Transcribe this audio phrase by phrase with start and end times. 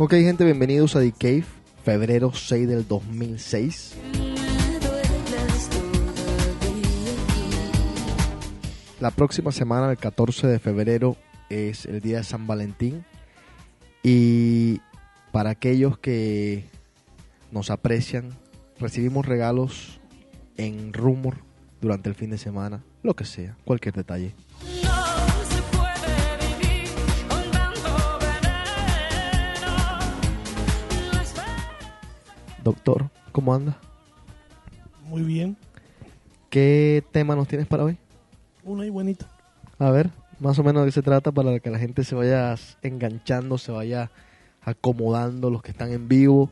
[0.00, 1.44] Ok, gente, bienvenidos a The Cave,
[1.82, 3.96] febrero 6 del 2006.
[9.00, 11.16] La próxima semana, el 14 de febrero,
[11.50, 13.04] es el día de San Valentín.
[14.04, 14.80] Y
[15.32, 16.62] para aquellos que
[17.50, 18.38] nos aprecian,
[18.78, 19.98] recibimos regalos
[20.56, 21.38] en Rumor
[21.80, 24.32] durante el fin de semana, lo que sea, cualquier detalle.
[32.68, 33.78] Doctor, ¿cómo anda?
[35.04, 35.56] Muy bien.
[36.50, 37.96] ¿Qué tema nos tienes para hoy?
[38.62, 39.26] Una y bonita.
[39.78, 42.54] A ver, más o menos de qué se trata para que la gente se vaya
[42.82, 44.10] enganchando, se vaya
[44.60, 46.50] acomodando, los que están en vivo,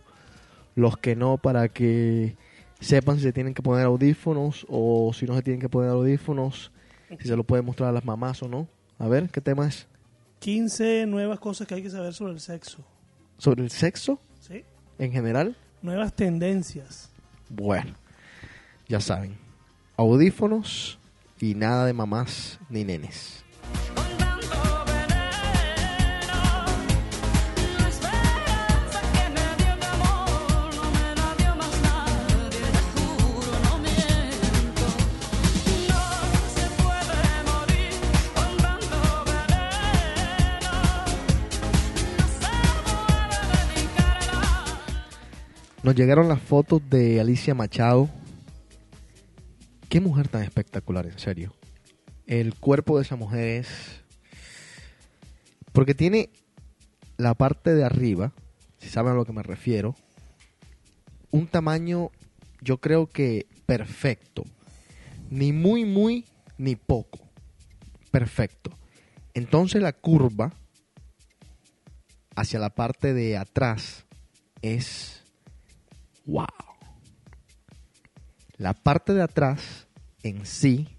[0.74, 2.34] los que no, para que
[2.80, 6.72] sepan si se tienen que poner audífonos o si no se tienen que poner audífonos,
[7.20, 8.68] si se lo pueden mostrar a las mamás o no.
[8.98, 9.86] A ver, ¿qué tema es?
[10.38, 12.86] 15 nuevas cosas que hay que saber sobre el sexo.
[13.36, 14.64] ¿Sobre el sexo ¿Sí?
[14.98, 15.58] en general?
[15.86, 17.10] Nuevas tendencias.
[17.48, 17.94] Bueno,
[18.88, 19.38] ya saben,
[19.96, 20.98] audífonos
[21.40, 23.44] y nada de mamás ni nenes.
[45.86, 48.10] Nos llegaron las fotos de Alicia Machado.
[49.88, 51.54] Qué mujer tan espectacular, en serio.
[52.26, 53.68] El cuerpo de esa mujer es...
[55.70, 56.30] Porque tiene
[57.18, 58.32] la parte de arriba,
[58.78, 59.94] si saben a lo que me refiero,
[61.30, 62.10] un tamaño
[62.60, 64.42] yo creo que perfecto.
[65.30, 66.24] Ni muy, muy,
[66.58, 67.20] ni poco.
[68.10, 68.72] Perfecto.
[69.34, 70.52] Entonces la curva
[72.34, 74.04] hacia la parte de atrás
[74.62, 75.15] es
[76.26, 76.46] wow.
[78.58, 79.86] La parte de atrás
[80.22, 80.96] en sí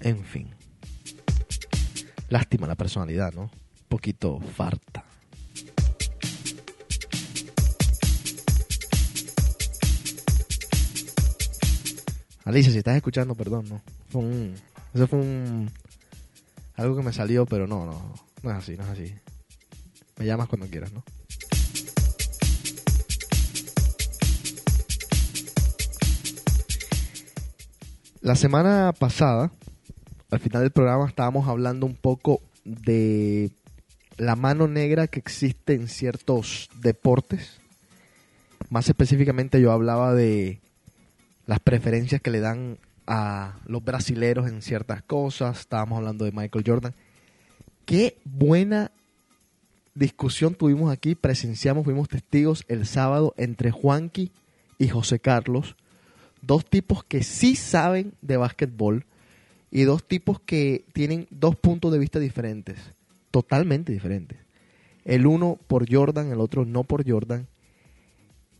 [0.00, 0.54] en fin.
[2.28, 3.42] Lástima la personalidad, ¿no?
[3.42, 5.04] Un poquito farta.
[12.44, 13.82] Alicia, si estás escuchando, perdón, no.
[14.08, 14.54] Fue
[14.94, 15.70] eso fue un
[16.76, 19.14] algo que me salió, pero no, no, no es así, no es así.
[20.18, 21.04] Me llamas cuando quieras, ¿no?
[28.20, 29.52] La semana pasada,
[30.30, 33.52] al final del programa, estábamos hablando un poco de
[34.16, 37.60] la mano negra que existe en ciertos deportes.
[38.70, 40.60] Más específicamente yo hablaba de
[41.46, 45.60] las preferencias que le dan a los brasileros en ciertas cosas.
[45.60, 46.94] Estábamos hablando de Michael Jordan.
[47.86, 48.90] Qué buena
[49.98, 54.30] discusión tuvimos aquí, presenciamos, fuimos testigos el sábado entre Juanqui
[54.78, 55.76] y José Carlos,
[56.40, 59.04] dos tipos que sí saben de básquetbol
[59.70, 62.78] y dos tipos que tienen dos puntos de vista diferentes,
[63.30, 64.38] totalmente diferentes.
[65.04, 67.48] El uno por Jordan, el otro no por Jordan.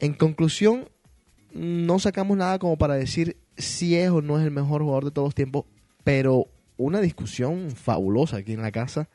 [0.00, 0.88] En conclusión,
[1.52, 5.10] no sacamos nada como para decir si es o no es el mejor jugador de
[5.10, 5.64] todos los tiempos,
[6.04, 6.46] pero
[6.76, 9.08] una discusión fabulosa aquí en la casa.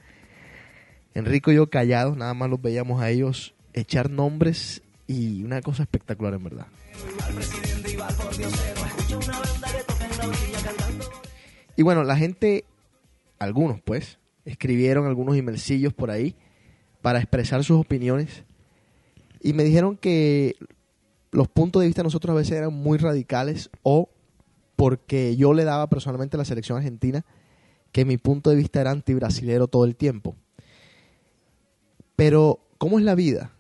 [1.14, 5.84] Enrico y yo callados, nada más los veíamos a ellos echar nombres y una cosa
[5.84, 6.68] espectacular en verdad.
[11.76, 12.66] Y bueno, la gente,
[13.40, 16.36] algunos pues, escribieron algunos emailcillos por ahí
[17.02, 18.44] para expresar sus opiniones
[19.42, 20.56] y me dijeron que
[21.32, 24.10] los puntos de vista de nosotros a veces eran muy radicales o
[24.76, 27.26] porque yo le daba personalmente a la selección argentina
[27.92, 30.36] que mi punto de vista era antibrasilero todo el tiempo.
[32.16, 33.52] Pero, ¿cómo es la vida?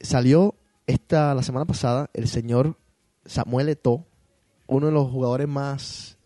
[0.00, 0.54] Salió
[0.86, 2.76] esta, la semana pasada el señor
[3.24, 4.06] Samuel Eto'o,
[4.66, 6.18] uno de los jugadores más,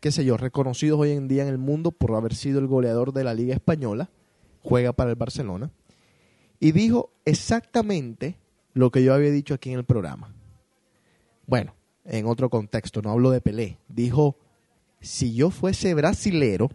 [0.00, 3.12] qué sé yo, reconocidos hoy en día en el mundo por haber sido el goleador
[3.12, 4.10] de la Liga Española,
[4.62, 5.70] juega para el Barcelona,
[6.58, 8.38] y dijo exactamente
[8.72, 10.34] lo que yo había dicho aquí en el programa.
[11.46, 11.74] Bueno,
[12.04, 13.78] en otro contexto, no hablo de Pelé.
[13.88, 14.36] Dijo,
[15.00, 16.70] si yo fuese brasilero,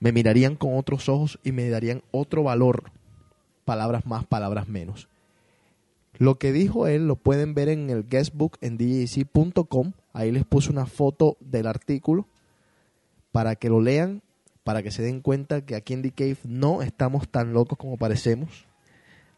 [0.00, 2.90] me mirarían con otros ojos y me darían otro valor.
[3.64, 5.08] Palabras más, palabras menos.
[6.18, 9.92] Lo que dijo él lo pueden ver en el guestbook en djc.com.
[10.12, 12.26] Ahí les puse una foto del artículo
[13.30, 14.22] para que lo lean,
[14.64, 17.96] para que se den cuenta que aquí en The Cave no estamos tan locos como
[17.96, 18.66] parecemos,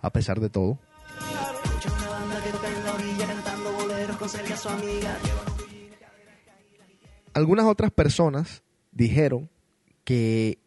[0.01, 0.79] a pesar de todo.
[7.35, 8.63] Algunas otras personas
[8.93, 9.49] dijeron
[10.05, 10.59] que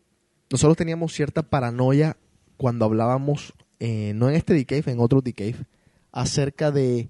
[0.49, 2.17] nosotros teníamos cierta paranoia
[2.57, 5.65] cuando hablábamos, eh, no en este Decave, en otro Decave,
[6.11, 7.09] acerca de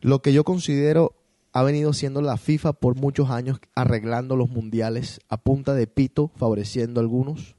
[0.00, 1.14] lo que yo considero
[1.52, 6.30] ha venido siendo la FIFA por muchos años arreglando los mundiales a punta de pito,
[6.36, 7.56] favoreciendo a algunos.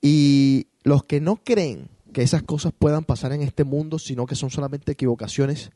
[0.00, 4.34] Y los que no creen que esas cosas puedan pasar en este mundo, sino que
[4.34, 5.70] son solamente equivocaciones,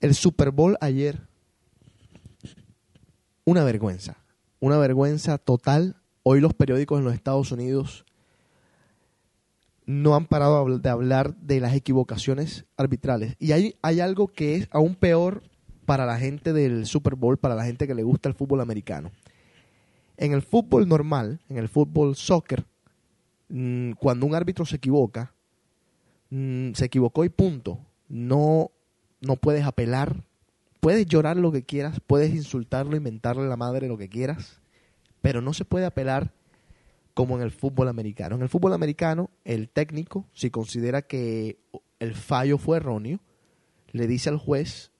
[0.00, 1.28] el Super Bowl ayer,
[3.50, 4.16] una vergüenza,
[4.60, 5.96] una vergüenza total.
[6.22, 8.04] Hoy los periódicos en los Estados Unidos
[9.86, 13.34] no han parado de hablar de las equivocaciones arbitrales.
[13.40, 15.42] Y hay, hay algo que es aún peor
[15.84, 19.10] para la gente del Super Bowl, para la gente que le gusta el fútbol americano.
[20.16, 22.64] En el fútbol normal, en el fútbol soccer,
[23.48, 25.34] mm, cuando un árbitro se equivoca,
[26.28, 27.80] mm, se equivocó y punto.
[28.08, 28.70] No,
[29.20, 30.22] no puedes apelar.
[30.80, 34.60] Puedes llorar lo que quieras, puedes insultarlo, inventarle a la madre lo que quieras,
[35.20, 36.32] pero no se puede apelar
[37.12, 38.36] como en el fútbol americano.
[38.36, 41.58] En el fútbol americano, el técnico, si considera que
[41.98, 43.20] el fallo fue erróneo,
[43.92, 44.90] le dice al juez,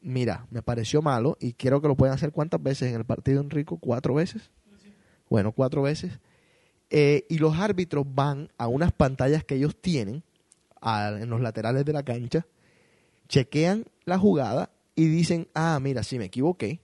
[0.00, 3.40] mira, me pareció malo y quiero que lo puedan hacer cuántas veces en el partido,
[3.40, 4.50] Enrico, cuatro veces.
[5.28, 6.18] Bueno, cuatro veces.
[6.90, 10.24] Eh, y los árbitros van a unas pantallas que ellos tienen
[10.82, 12.46] en los laterales de la cancha,
[13.28, 16.80] chequean la jugada y dicen, ah, mira, sí me equivoqué.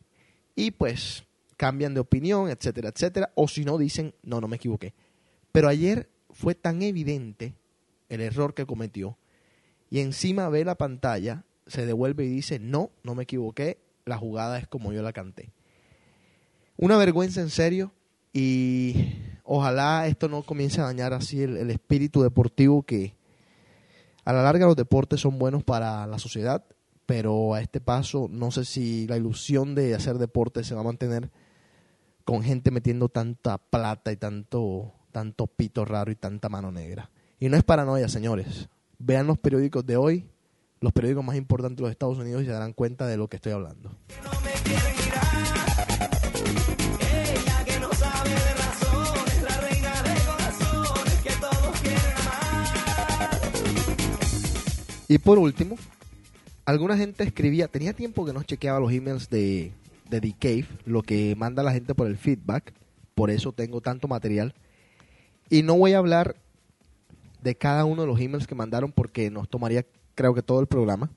[0.55, 1.25] Y pues
[1.57, 3.33] cambian de opinión, etcétera, etcétera.
[3.35, 4.95] O si no, dicen, no, no me equivoqué.
[5.53, 7.55] Pero ayer fue tan evidente
[8.09, 9.19] el error que cometió.
[9.91, 14.59] Y encima ve la pantalla, se devuelve y dice, no, no me equivoqué, la jugada
[14.59, 15.51] es como yo la canté.
[16.77, 17.93] Una vergüenza en serio
[18.33, 19.15] y
[19.45, 23.15] ojalá esto no comience a dañar así el, el espíritu deportivo que
[24.25, 26.65] a la larga los deportes son buenos para la sociedad,
[27.07, 30.85] pero a este paso no sé si la ilusión de hacer deporte se va a
[30.85, 31.31] mantener
[32.25, 37.11] con gente metiendo tanta plata y tanto, tanto pito raro y tanta mano negra.
[37.39, 38.69] Y no es paranoia, señores.
[38.99, 40.29] Vean los periódicos de hoy,
[40.81, 43.37] los periódicos más importantes de los Estados Unidos y se darán cuenta de lo que
[43.37, 43.93] estoy hablando.
[55.09, 55.77] Y por último,
[56.67, 59.73] alguna gente escribía, tenía tiempo que no chequeaba los emails de,
[60.11, 62.75] de The Cave, lo que manda la gente por el feedback,
[63.15, 64.55] por eso tengo tanto material.
[65.49, 66.37] Y no voy a hablar
[67.43, 70.67] de cada uno de los emails que mandaron porque nos tomaría creo que todo el
[70.67, 71.11] programa.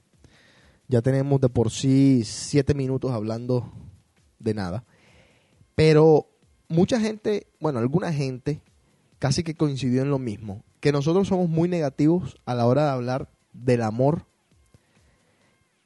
[0.88, 3.72] Ya tenemos de por sí siete minutos hablando
[4.40, 4.86] de nada.
[5.76, 6.28] Pero
[6.68, 8.62] mucha gente, bueno, alguna gente
[9.18, 12.92] casi que coincidió en lo mismo, que nosotros somos muy negativos a la hora de
[12.92, 14.26] hablar del amor,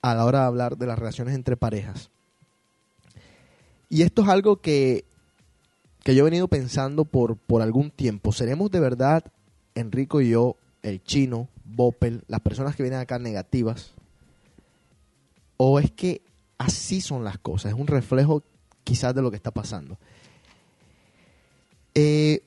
[0.04, 2.12] a la hora de hablar de las relaciones entre parejas.
[3.90, 5.06] Y esto es algo que,
[6.04, 8.34] que yo he venido pensando por, por algún tiempo.
[8.34, 9.24] ¿Seremos de verdad,
[9.76, 13.94] Enrico y yo, el chino, Bopel, las personas que vienen acá negativas?
[15.56, 16.22] ¿O es que
[16.58, 17.72] así son las cosas?
[17.72, 18.44] Es un reflejo
[18.84, 19.98] quizás de lo que está pasando.
[21.96, 22.44] Eh,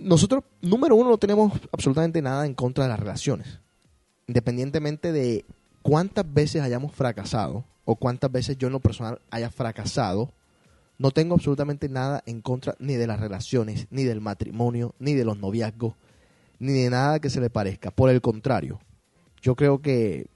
[0.00, 3.60] nosotros, número uno, no tenemos absolutamente nada en contra de las relaciones.
[4.26, 5.44] Independientemente de
[5.86, 10.32] cuántas veces hayamos fracasado o cuántas veces yo en lo personal haya fracasado,
[10.98, 15.24] no tengo absolutamente nada en contra ni de las relaciones, ni del matrimonio, ni de
[15.24, 15.94] los noviazgos,
[16.58, 17.92] ni de nada que se le parezca.
[17.92, 18.80] Por el contrario,
[19.40, 20.26] yo creo que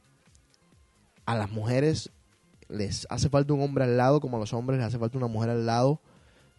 [1.27, 2.11] a las mujeres
[2.69, 5.27] les hace falta un hombre al lado, como a los hombres les hace falta una
[5.27, 6.01] mujer al lado.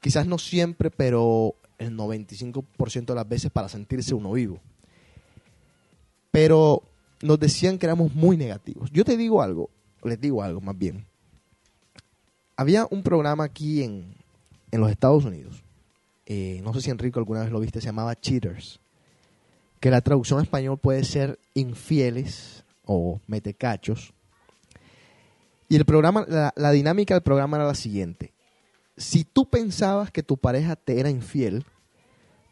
[0.02, 4.60] Quizás no siempre, pero el 95% de las veces para sentirse uno vivo.
[6.30, 6.84] Pero
[7.22, 8.90] nos decían que éramos muy negativos.
[8.92, 9.70] Yo te digo algo,
[10.04, 11.06] les digo algo más bien.
[12.56, 14.16] Había un programa aquí en,
[14.72, 15.64] en los Estados Unidos,
[16.26, 18.80] eh, no sé si Enrico alguna vez lo viste, se llamaba Cheaters,
[19.80, 24.14] que la traducción en español puede ser infieles o metecachos.
[25.68, 28.34] Y el programa, la, la dinámica del programa era la siguiente.
[28.98, 31.66] Si tú pensabas que tu pareja te era infiel,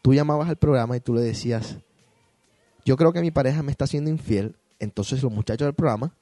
[0.02, 1.78] tú llamabas al programa y tú le decías,
[2.84, 6.12] yo creo que mi pareja me está siendo infiel, entonces los muchachos del programa,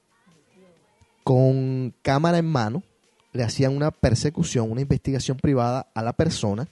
[1.23, 2.83] con cámara en mano,
[3.33, 6.67] le hacían una persecución, una investigación privada a la persona,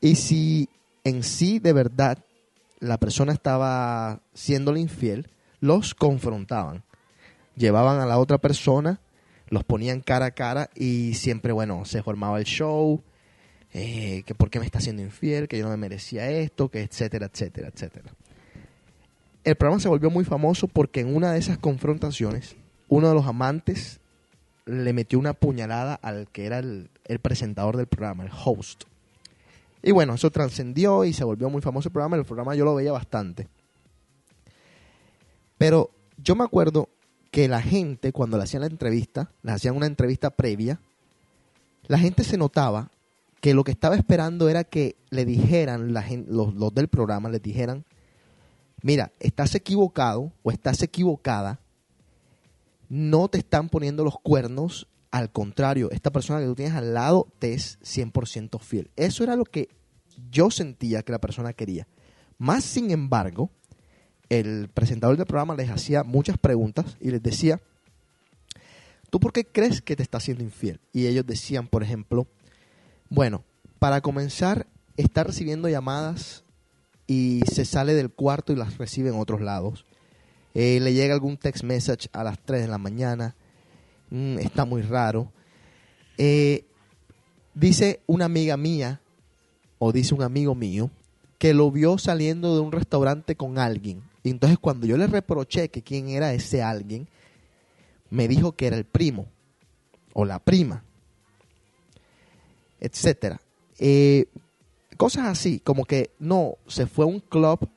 [0.00, 0.68] y si
[1.04, 2.18] en sí de verdad
[2.80, 5.28] la persona estaba siéndole infiel,
[5.60, 6.84] los confrontaban.
[7.56, 9.00] Llevaban a la otra persona,
[9.48, 13.02] los ponían cara a cara y siempre, bueno, se formaba el show,
[13.72, 16.82] eh, que por qué me está haciendo infiel, que yo no me merecía esto, que
[16.82, 18.12] etcétera, etcétera, etcétera.
[19.46, 22.56] El programa se volvió muy famoso porque en una de esas confrontaciones,
[22.88, 24.00] uno de los amantes
[24.64, 26.90] le metió una puñalada al que era el,
[27.22, 28.82] presentador del programa, el host.
[29.84, 32.16] Y bueno, eso trascendió y se volvió muy famoso el programa.
[32.16, 33.46] El programa yo lo veía bastante.
[35.58, 36.88] Pero yo me acuerdo
[37.30, 40.80] que la gente, cuando le hacían la entrevista, le hacían una entrevista previa,
[41.86, 42.90] la gente se notaba
[43.40, 45.94] que lo que estaba esperando era que le dijeran,
[46.26, 47.84] los, los del programa les dijeran,
[48.86, 51.58] mira, estás equivocado o estás equivocada,
[52.88, 57.26] no te están poniendo los cuernos, al contrario, esta persona que tú tienes al lado
[57.40, 58.92] te es 100% fiel.
[58.94, 59.70] Eso era lo que
[60.30, 61.88] yo sentía que la persona quería.
[62.38, 63.50] Más sin embargo,
[64.28, 67.60] el presentador del programa les hacía muchas preguntas y les decía,
[69.10, 70.78] ¿tú por qué crees que te está siendo infiel?
[70.92, 72.28] Y ellos decían, por ejemplo,
[73.08, 73.42] bueno,
[73.80, 76.44] para comenzar, está recibiendo llamadas
[77.06, 79.84] y se sale del cuarto y las recibe en otros lados.
[80.54, 83.34] Eh, le llega algún text message a las 3 de la mañana.
[84.10, 85.30] Mm, está muy raro.
[86.18, 86.64] Eh,
[87.54, 89.00] dice una amiga mía,
[89.78, 90.90] o dice un amigo mío,
[91.38, 94.02] que lo vio saliendo de un restaurante con alguien.
[94.22, 97.08] Y entonces cuando yo le reproché que quién era ese alguien,
[98.10, 99.26] me dijo que era el primo
[100.14, 100.82] o la prima,
[102.80, 103.40] etcétera.
[103.78, 104.26] Eh,
[104.96, 107.68] cosas así, como que no, se fue a un club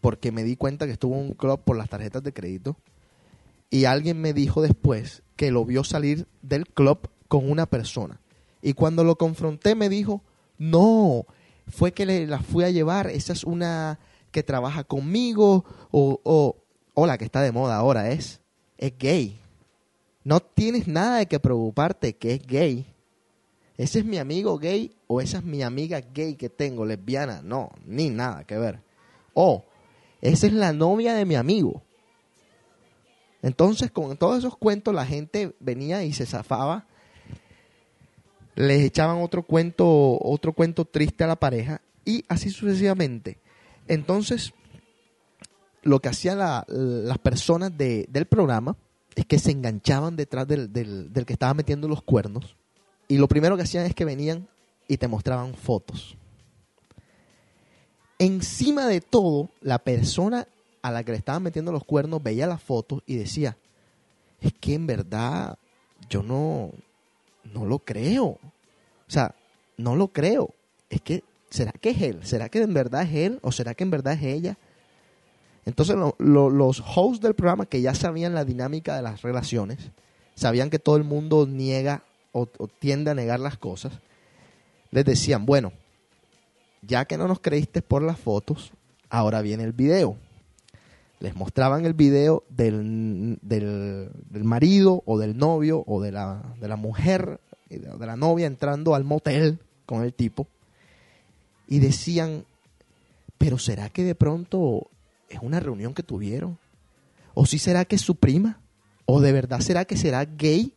[0.00, 2.76] porque me di cuenta que estuvo en un club por las tarjetas de crédito
[3.70, 8.20] y alguien me dijo después que lo vio salir del club con una persona.
[8.60, 10.22] Y cuando lo confronté me dijo,
[10.58, 11.26] no,
[11.68, 13.98] fue que le, la fui a llevar, esa es una
[14.30, 16.56] que trabaja conmigo o, o,
[16.94, 18.40] o la que está de moda ahora es,
[18.78, 19.40] es gay.
[20.24, 22.86] No tienes nada de que preocuparte que es gay.
[23.78, 27.40] Ese es mi amigo gay o esa es mi amiga gay que tengo, lesbiana.
[27.42, 28.80] No, ni nada que ver.
[29.34, 29.64] O
[30.20, 31.82] esa es la novia de mi amigo.
[33.42, 36.86] Entonces, con todos esos cuentos, la gente venía y se zafaba.
[38.54, 43.38] Les echaban otro cuento, otro cuento triste a la pareja y así sucesivamente.
[43.88, 44.52] Entonces,
[45.82, 48.76] lo que hacían la- las personas de- del programa
[49.16, 52.56] es que se enganchaban detrás del- del que estaba metiendo los cuernos
[53.12, 54.48] y lo primero que hacían es que venían
[54.88, 56.16] y te mostraban fotos.
[58.18, 60.46] Encima de todo, la persona
[60.80, 63.56] a la que le estaban metiendo los cuernos veía las fotos y decía,
[64.40, 65.58] es que en verdad
[66.08, 66.70] yo no,
[67.52, 68.26] no lo creo.
[68.26, 68.40] O
[69.08, 69.34] sea,
[69.76, 70.50] no lo creo.
[70.88, 72.20] Es que, ¿será que es él?
[72.24, 73.38] ¿Será que en verdad es él?
[73.42, 74.56] ¿O será que en verdad es ella?
[75.64, 79.78] Entonces lo- lo- los hosts del programa que ya sabían la dinámica de las relaciones,
[80.34, 82.46] sabían que todo el mundo niega o,
[82.78, 83.92] tiende a negar las cosas,
[84.90, 85.72] les decían, bueno,
[86.82, 88.72] ya que no nos creíste por las fotos,
[89.08, 90.16] ahora viene el video.
[91.20, 94.10] Les mostraban el video del, del,
[94.44, 98.96] marido o del novio o de la, de la mujer, de, de la novia entrando
[98.96, 100.48] al motel con el tipo
[101.68, 102.44] y decían,
[103.38, 104.90] pero ¿será que de pronto
[105.28, 106.58] es una reunión que tuvieron?
[107.34, 108.60] ¿O si será que es su prima?
[109.06, 110.74] ¿O de verdad será que será gay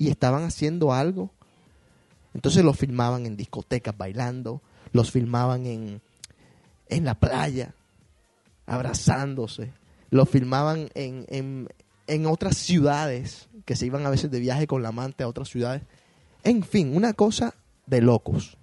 [0.00, 1.30] y estaban haciendo algo?
[2.32, 6.00] Entonces los filmaban en discotecas bailando, los filmaban en,
[6.88, 7.74] en la playa,
[8.64, 9.74] abrazándose,
[10.08, 11.68] los filmaban en, en,
[12.06, 15.50] en otras ciudades, que se iban a veces de viaje con la amante a otras
[15.50, 15.82] ciudades.
[16.44, 17.54] En fin, una cosa
[17.84, 18.56] de locos.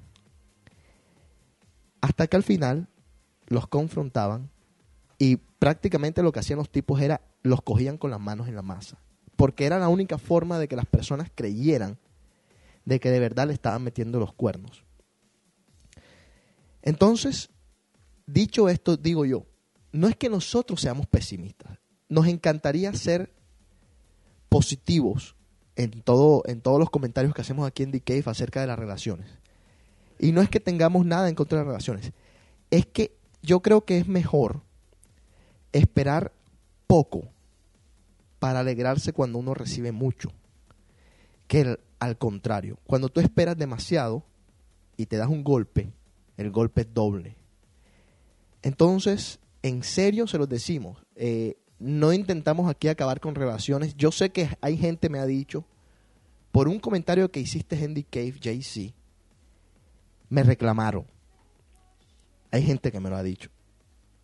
[2.01, 2.88] Hasta que al final
[3.46, 4.50] los confrontaban
[5.20, 8.63] y prácticamente lo que hacían los tipos era los cogían con las manos en la
[8.63, 8.98] masa.
[9.38, 11.98] Porque era la única forma de que las personas creyeran
[12.84, 14.84] de que de verdad le estaban metiendo los cuernos.
[16.82, 17.50] Entonces,
[18.25, 19.46] dicho esto, digo yo,
[19.91, 21.79] no es que nosotros seamos pesimistas.
[22.10, 23.34] Nos encantaría ser
[24.48, 25.36] positivos
[25.75, 29.27] en, todo, en todos los comentarios que hacemos aquí en The acerca de las relaciones.
[30.20, 32.13] Y no es que tengamos nada en contra de las relaciones.
[32.72, 34.62] Es que yo creo que es mejor
[35.74, 36.34] esperar
[36.88, 37.29] poco
[38.39, 40.32] para alegrarse cuando uno recibe mucho.
[41.48, 44.24] Que al contrario, cuando tú esperas demasiado
[44.98, 45.91] y te das un golpe,
[46.38, 47.36] el golpe es doble.
[48.62, 53.96] Entonces, en serio se los decimos, eh, no intentamos aquí acabar con relaciones.
[53.96, 55.65] Yo sé que hay gente me ha dicho,
[56.51, 58.94] por un comentario que hiciste en The Cave, JC,
[60.29, 61.06] me reclamaron.
[62.51, 63.50] Hay gente que me lo ha dicho.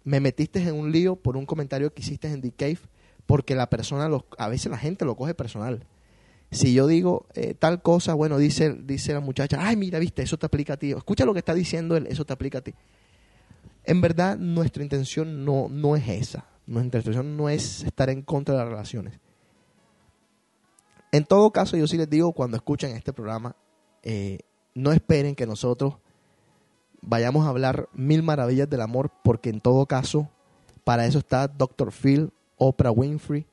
[0.04, 2.80] Me metiste en un lío por un comentario que hiciste en The Cave
[3.26, 5.86] porque la persona, a veces la gente lo coge personal.
[6.52, 10.38] Si yo digo eh, tal cosa, bueno, dice, dice la muchacha, ay, mira, viste, eso
[10.38, 10.92] te aplica a ti.
[10.92, 12.74] Escucha lo que está diciendo él, eso te aplica a ti.
[13.86, 16.46] En verdad, nuestra intención no, no es esa.
[16.66, 19.20] Nuestra intención no es estar en contra de las relaciones.
[21.12, 23.56] En todo caso, yo sí les digo, cuando escuchan este programa,
[24.04, 24.40] eh,
[24.74, 25.96] no esperen que nosotros
[27.02, 30.30] vayamos a hablar mil maravillas del amor, porque en todo caso,
[30.84, 31.92] para eso está Dr.
[31.92, 33.46] Phil, Oprah Winfrey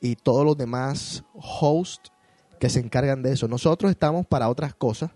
[0.00, 2.12] y todos los demás hosts
[2.58, 3.48] que se encargan de eso.
[3.48, 5.10] Nosotros estamos para otras cosas,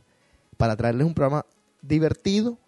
[0.56, 1.46] para traerles un programa
[1.82, 2.58] divertido,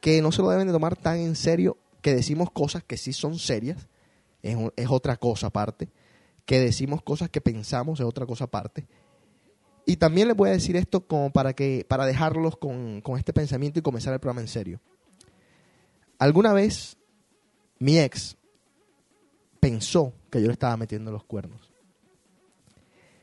[0.00, 3.12] que no se lo deben de tomar tan en serio, que decimos cosas que sí
[3.12, 3.88] son serias,
[4.42, 5.88] es, es otra cosa aparte,
[6.44, 8.86] que decimos cosas que pensamos es otra cosa aparte.
[9.84, 13.32] Y también les voy a decir esto como para que para dejarlos con, con este
[13.32, 14.80] pensamiento y comenzar el programa en serio.
[16.18, 16.96] Alguna vez
[17.78, 18.36] mi ex
[19.62, 21.72] pensó que yo le estaba metiendo los cuernos.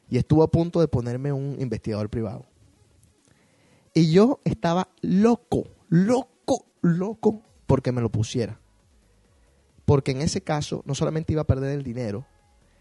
[0.10, 2.46] Y estuvo a punto de ponerme un investigador privado.
[3.94, 8.58] Y yo estaba loco, loco, loco porque me lo pusiera.
[9.84, 12.26] Porque en ese caso no solamente iba a perder el dinero,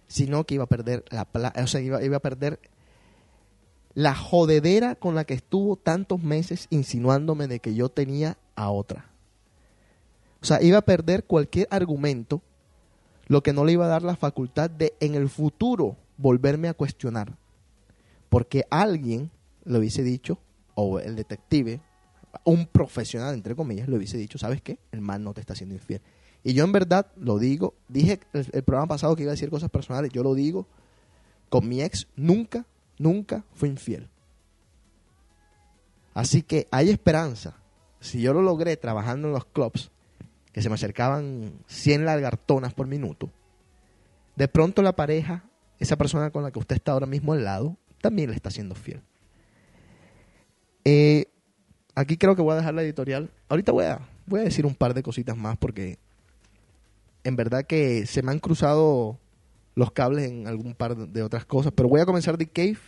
[0.06, 1.26] sino que iba a perder la
[1.60, 2.60] o sea, iba, iba a perder
[3.94, 9.10] la jodedera con la que estuvo tantos meses insinuándome de que yo tenía a otra.
[10.40, 12.40] O sea, iba a perder cualquier argumento,
[13.28, 16.74] lo que no le iba a dar la facultad de en el futuro volverme a
[16.74, 17.36] cuestionar.
[18.28, 19.30] Porque alguien
[19.64, 20.38] le hubiese dicho,
[20.74, 21.80] o el detective,
[22.44, 24.78] un profesional, entre comillas, le hubiese dicho, ¿sabes qué?
[24.92, 26.00] El man no te está haciendo infiel.
[26.42, 29.50] Y yo en verdad lo digo, dije el, el programa pasado que iba a decir
[29.50, 30.66] cosas personales, yo lo digo,
[31.48, 32.64] con mi ex nunca,
[32.98, 34.08] nunca fui infiel.
[36.14, 37.56] Así que hay esperanza.
[38.00, 39.90] Si yo lo logré trabajando en los clubs,
[40.58, 43.30] que se me acercaban 100 largartonas por minuto,
[44.34, 45.44] de pronto la pareja,
[45.78, 48.74] esa persona con la que usted está ahora mismo al lado, también le está siendo
[48.74, 49.00] fiel.
[50.84, 51.26] Eh,
[51.94, 53.30] aquí creo que voy a dejar la editorial.
[53.48, 55.96] Ahorita voy a, voy a decir un par de cositas más porque
[57.22, 59.16] en verdad que se me han cruzado
[59.76, 61.72] los cables en algún par de otras cosas.
[61.72, 62.80] Pero voy a comenzar de Cave.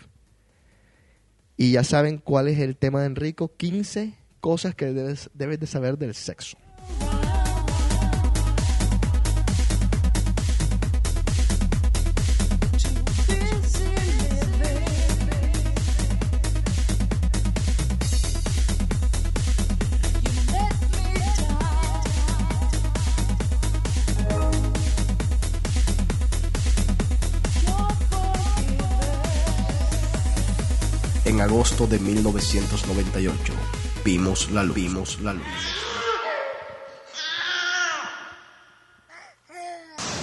[1.56, 3.52] Y ya saben cuál es el tema de Enrico.
[3.56, 6.58] 15 cosas que debes, debes de saber del sexo.
[31.70, 33.52] Agosto de 1998
[34.04, 34.74] vimos la luz.
[34.74, 35.44] Vimos la luz.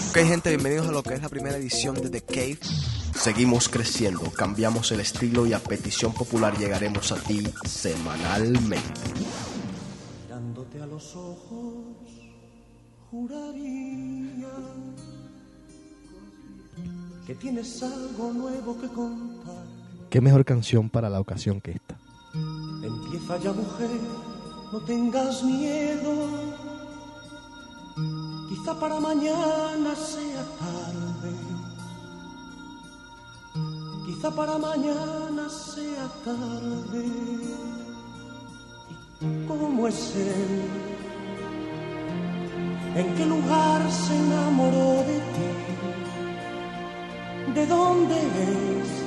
[0.10, 2.60] Ok gente, bienvenidos a lo que es la primera edición de The Cave.
[3.16, 9.02] Seguimos creciendo, cambiamos el estilo y a petición popular llegaremos a ti semanalmente.
[10.24, 11.86] Mirándote a los ojos,
[13.12, 14.50] juraría
[17.26, 19.37] que tienes algo nuevo que contar.
[20.10, 21.98] ¿Qué mejor canción para la ocasión que esta?
[22.82, 23.90] Empieza ya, mujer,
[24.72, 26.30] no tengas miedo.
[28.48, 31.34] Quizá para mañana sea tarde.
[34.06, 37.06] Quizá para mañana sea tarde.
[39.20, 40.64] ¿Y cómo es él?
[42.96, 45.50] ¿En qué lugar se enamoró de ti?
[47.54, 49.07] ¿De dónde es?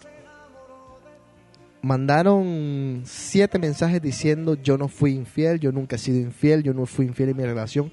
[1.81, 6.85] Mandaron siete mensajes diciendo yo no fui infiel, yo nunca he sido infiel, yo no
[6.85, 7.91] fui infiel en mi relación.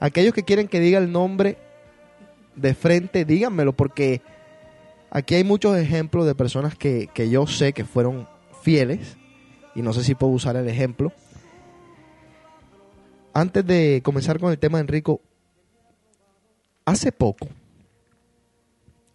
[0.00, 1.58] Aquellos que quieren que diga el nombre
[2.56, 4.22] de frente, díganmelo porque
[5.10, 8.26] aquí hay muchos ejemplos de personas que, que yo sé que fueron
[8.62, 9.18] fieles
[9.74, 11.12] y no sé si puedo usar el ejemplo.
[13.34, 15.20] Antes de comenzar con el tema, Enrico,
[16.84, 17.48] hace poco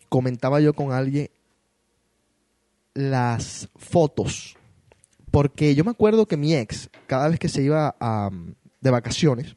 [0.10, 1.30] comentaba yo con alguien
[3.00, 4.58] las fotos.
[5.32, 8.30] Porque yo me acuerdo que mi ex, cada vez que se iba a,
[8.82, 9.56] de vacaciones,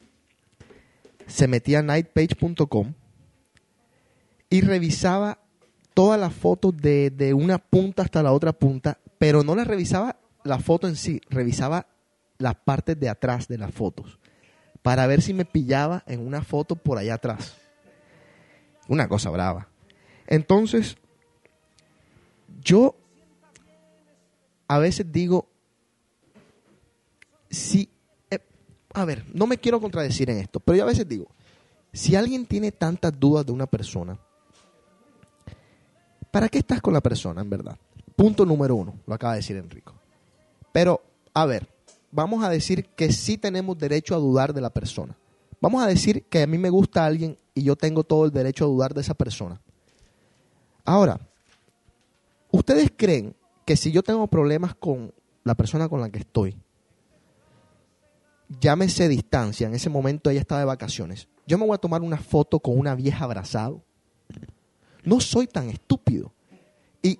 [1.27, 2.93] se metía a nightpage.com
[4.49, 5.39] y revisaba
[5.93, 10.17] todas las fotos de, de una punta hasta la otra punta, pero no la revisaba
[10.43, 11.87] la foto en sí, revisaba
[12.37, 14.19] las partes de atrás de las fotos
[14.81, 17.57] para ver si me pillaba en una foto por allá atrás.
[18.87, 19.69] Una cosa brava.
[20.27, 20.97] Entonces,
[22.61, 22.95] yo
[24.73, 25.47] a veces digo,
[27.47, 27.87] si,
[28.31, 28.39] eh,
[28.91, 31.27] a ver, no me quiero contradecir en esto, pero yo a veces digo,
[31.91, 34.17] si alguien tiene tantas dudas de una persona,
[36.31, 37.77] ¿para qué estás con la persona, en verdad?
[38.15, 39.93] Punto número uno, lo acaba de decir Enrico.
[40.71, 41.03] Pero,
[41.35, 41.69] a ver,
[42.09, 45.15] vamos a decir que sí tenemos derecho a dudar de la persona.
[45.61, 48.65] Vamos a decir que a mí me gusta alguien y yo tengo todo el derecho
[48.65, 49.61] a dudar de esa persona.
[50.83, 51.19] Ahora,
[52.49, 56.57] ¿ustedes creen que si yo tengo problemas con la persona con la que estoy,
[58.59, 62.17] llámese distancia, en ese momento ella estaba de vacaciones, yo me voy a tomar una
[62.17, 63.83] foto con una vieja abrazado?
[65.03, 66.31] No soy tan estúpido.
[67.01, 67.19] Y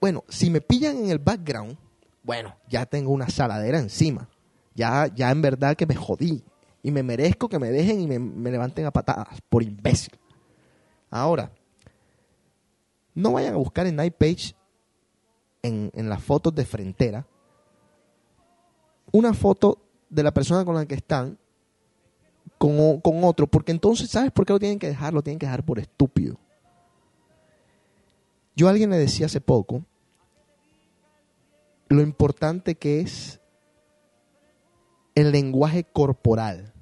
[0.00, 1.76] bueno, si me pillan en el background,
[2.22, 4.28] bueno, ya tengo una saladera encima.
[4.74, 6.42] Ya, ya en verdad que me jodí.
[6.82, 10.18] Y me merezco que me dejen y me, me levanten a patadas por imbécil.
[11.10, 11.52] Ahora,
[13.14, 14.54] no vayan a buscar en Night Page,
[15.62, 17.26] en, en las fotos de frontera,
[19.12, 21.38] una foto de la persona con la que están
[22.58, 25.12] con, con otro, porque entonces, ¿sabes por qué lo tienen que dejar?
[25.12, 26.38] Lo tienen que dejar por estúpido.
[28.54, 29.84] Yo a alguien le decía hace poco
[31.88, 33.40] lo importante que es
[35.14, 36.72] el lenguaje corporal.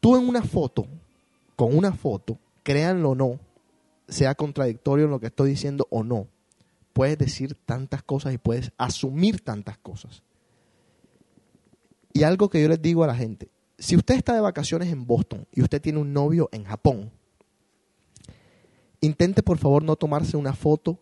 [0.00, 0.86] Tú en una foto,
[1.56, 3.40] con una foto, créanlo o no,
[4.08, 6.28] sea contradictorio en lo que estoy diciendo o no,
[6.92, 10.22] puedes decir tantas cosas y puedes asumir tantas cosas.
[12.12, 15.06] Y algo que yo les digo a la gente, si usted está de vacaciones en
[15.06, 17.12] Boston y usted tiene un novio en Japón,
[19.00, 20.98] intente por favor no tomarse una foto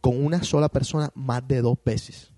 [0.00, 2.30] con una sola persona más de dos veces.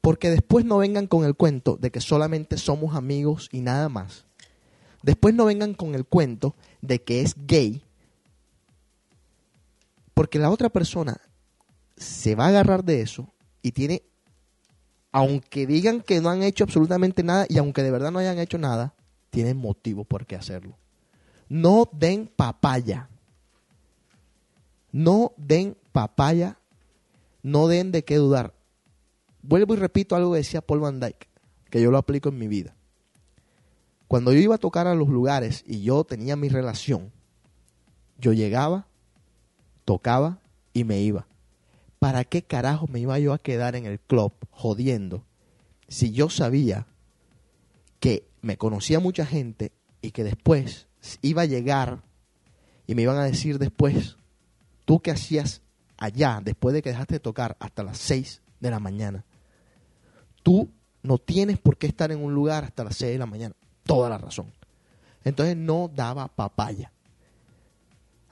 [0.00, 4.26] Porque después no vengan con el cuento de que solamente somos amigos y nada más.
[5.02, 7.84] Después no vengan con el cuento de que es gay.
[10.14, 11.20] Porque la otra persona
[11.96, 14.02] se va a agarrar de eso y tiene,
[15.12, 18.58] aunque digan que no han hecho absolutamente nada y aunque de verdad no hayan hecho
[18.58, 18.94] nada,
[19.30, 20.76] tienen motivo por qué hacerlo.
[21.48, 23.08] No den papaya.
[24.90, 26.58] No den papaya.
[27.42, 28.54] No den de qué dudar.
[29.42, 31.28] Vuelvo y repito algo que decía Paul Van Dyke,
[31.68, 32.76] que yo lo aplico en mi vida.
[34.06, 37.10] Cuando yo iba a tocar a los lugares y yo tenía mi relación,
[38.18, 38.86] yo llegaba,
[39.84, 40.40] tocaba
[40.72, 41.26] y me iba.
[41.98, 45.24] ¿Para qué carajo me iba yo a quedar en el club jodiendo
[45.88, 46.86] si yo sabía
[48.00, 50.88] que me conocía mucha gente y que después
[51.20, 52.02] iba a llegar
[52.86, 54.16] y me iban a decir después,
[54.84, 55.62] tú qué hacías
[55.96, 59.24] allá después de que dejaste de tocar hasta las 6 de la mañana?
[60.42, 60.70] Tú
[61.02, 63.54] no tienes por qué estar en un lugar hasta las 6 de la mañana.
[63.84, 64.52] Toda la razón.
[65.24, 66.92] Entonces no daba papaya.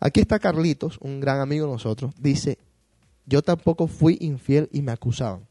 [0.01, 2.15] Aquí está Carlitos, un gran amigo de nosotros.
[2.19, 2.59] Dice,
[3.27, 5.47] yo tampoco fui infiel y me acusaban.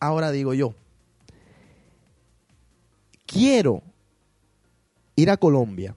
[0.00, 0.74] Ahora digo yo,
[3.24, 3.82] quiero
[5.14, 5.96] ir a Colombia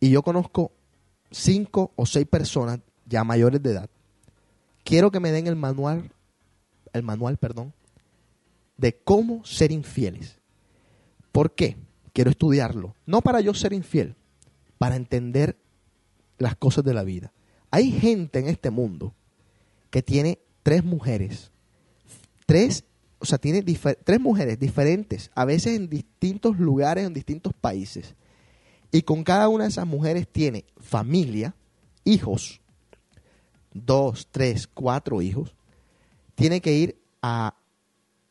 [0.00, 0.72] y yo conozco
[1.30, 3.90] cinco o seis personas ya mayores de edad.
[4.84, 6.10] Quiero que me den el manual,
[6.92, 7.72] el manual, perdón,
[8.78, 10.38] de cómo ser infieles.
[11.30, 11.76] ¿Por qué?
[12.12, 12.96] Quiero estudiarlo.
[13.06, 14.16] No para yo ser infiel,
[14.78, 15.56] para entender
[16.42, 17.32] las cosas de la vida.
[17.70, 19.14] Hay gente en este mundo
[19.90, 21.52] que tiene tres mujeres.
[22.46, 22.84] Tres,
[23.18, 28.16] o sea, tiene tres mujeres diferentes, a veces en distintos lugares, en distintos países.
[28.90, 31.54] Y con cada una de esas mujeres tiene familia,
[32.04, 32.60] hijos,
[33.72, 35.54] dos, tres, cuatro hijos.
[36.34, 37.56] Tiene que ir a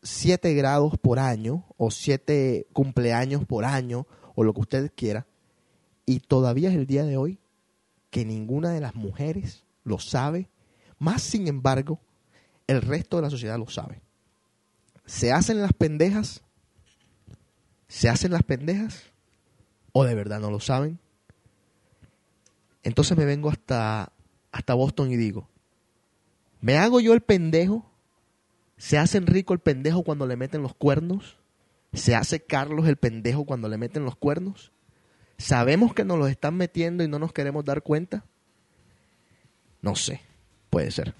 [0.02, 5.26] siete grados por año o siete cumpleaños por año o lo que usted quiera.
[6.04, 7.38] Y todavía es el día de hoy
[8.12, 10.50] que ninguna de las mujeres lo sabe.
[10.98, 11.98] Más sin embargo,
[12.66, 14.02] el resto de la sociedad lo sabe.
[15.06, 16.42] ¿Se hacen las pendejas?
[17.88, 19.02] ¿Se hacen las pendejas?
[19.92, 20.98] ¿O de verdad no lo saben?
[22.82, 24.12] Entonces me vengo hasta,
[24.52, 25.48] hasta Boston y digo,
[26.60, 27.90] ¿me hago yo el pendejo?
[28.76, 31.38] ¿Se hace Enrico el pendejo cuando le meten los cuernos?
[31.94, 34.70] ¿Se hace Carlos el pendejo cuando le meten los cuernos?
[35.42, 38.24] ¿Sabemos que nos los están metiendo y no nos queremos dar cuenta?
[39.80, 40.20] No sé,
[40.70, 41.12] puede ser.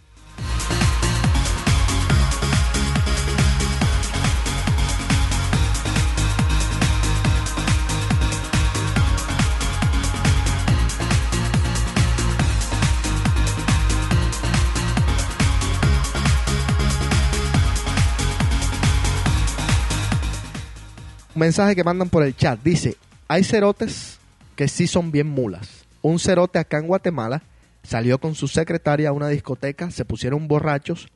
[21.35, 22.61] Un mensaje que mandan por el chat.
[22.63, 24.12] Dice, hay cerotes
[24.57, 25.85] que sí son bien mulas.
[26.03, 27.43] Un cerote acá en Guatemala
[27.83, 31.09] salió con su secretaria a una discoteca, se pusieron borrachos,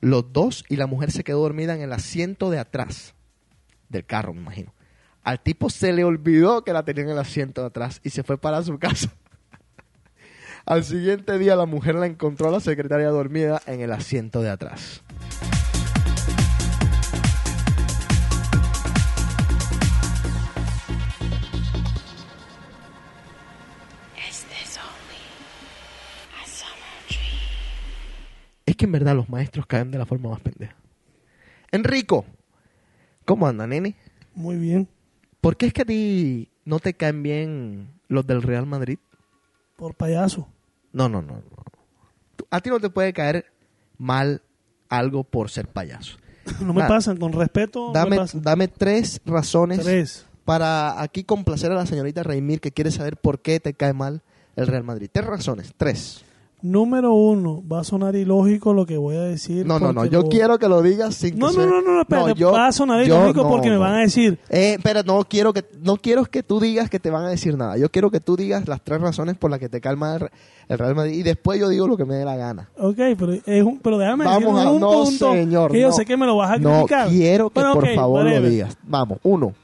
[0.00, 3.14] los dos y la mujer se quedó dormida en el asiento de atrás
[3.88, 4.74] del carro, me imagino.
[5.22, 8.22] Al tipo se le olvidó que la tenía en el asiento de atrás y se
[8.22, 9.10] fue para su casa.
[10.64, 14.50] Al siguiente día la mujer la encontró a la secretaria dormida en el asiento de
[14.50, 15.02] atrás.
[28.80, 30.74] Que en verdad los maestros caen de la forma más pendeja.
[31.70, 32.24] Enrico,
[33.26, 33.94] ¿cómo anda, nene?
[34.34, 34.88] Muy bien.
[35.42, 38.98] ¿Por qué es que a ti no te caen bien los del Real Madrid?
[39.76, 40.48] Por payaso.
[40.94, 41.42] No, no, no.
[42.48, 43.52] A ti no te puede caer
[43.98, 44.40] mal
[44.88, 46.16] algo por ser payaso.
[46.62, 47.92] No me pasan, con respeto.
[47.92, 50.24] Dame, dame tres razones Tres.
[50.46, 54.22] para aquí complacer a la señorita Reimir que quiere saber por qué te cae mal
[54.56, 55.10] el Real Madrid.
[55.12, 56.24] Tres razones, tres.
[56.62, 59.64] Número uno, va a sonar ilógico lo que voy a decir.
[59.66, 61.94] No, no, no, yo lo- quiero que lo digas sin No, que no, suene- no,
[61.94, 63.80] no, espérate, yo- va a sonar yo ilógico no, porque me no.
[63.80, 67.08] van a decir, Eh, pero no quiero que no quiero que tú digas que te
[67.08, 67.78] van a decir nada.
[67.78, 70.28] Yo quiero que tú digas las tres razones por las que te calma el,
[70.68, 72.68] el Real Madrid y después yo digo lo que me dé la gana.
[72.78, 75.72] ok, pero, es un, pero déjame Vamos a un no, punto señor.
[75.72, 75.94] que yo no.
[75.94, 77.08] sé que me lo vas a No criticar.
[77.08, 78.76] quiero que Bueno, por favor lo digas.
[78.82, 79.54] Vamos, uno.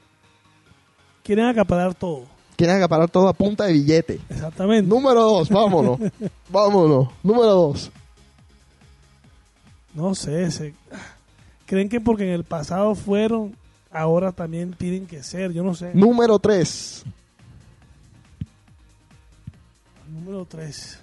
[1.23, 2.21] Quieren acaparar todo.
[2.57, 4.19] Quieren acaparar todo a punta de billete.
[4.29, 4.89] Exactamente.
[4.89, 5.99] Número dos, vámonos.
[6.49, 7.07] vámonos.
[7.23, 7.91] Número dos.
[9.93, 10.73] No sé, se-
[11.65, 13.55] creen que porque en el pasado fueron,
[13.91, 15.91] ahora también tienen que ser, yo no sé.
[15.93, 17.03] Número tres.
[20.09, 20.99] Número 3.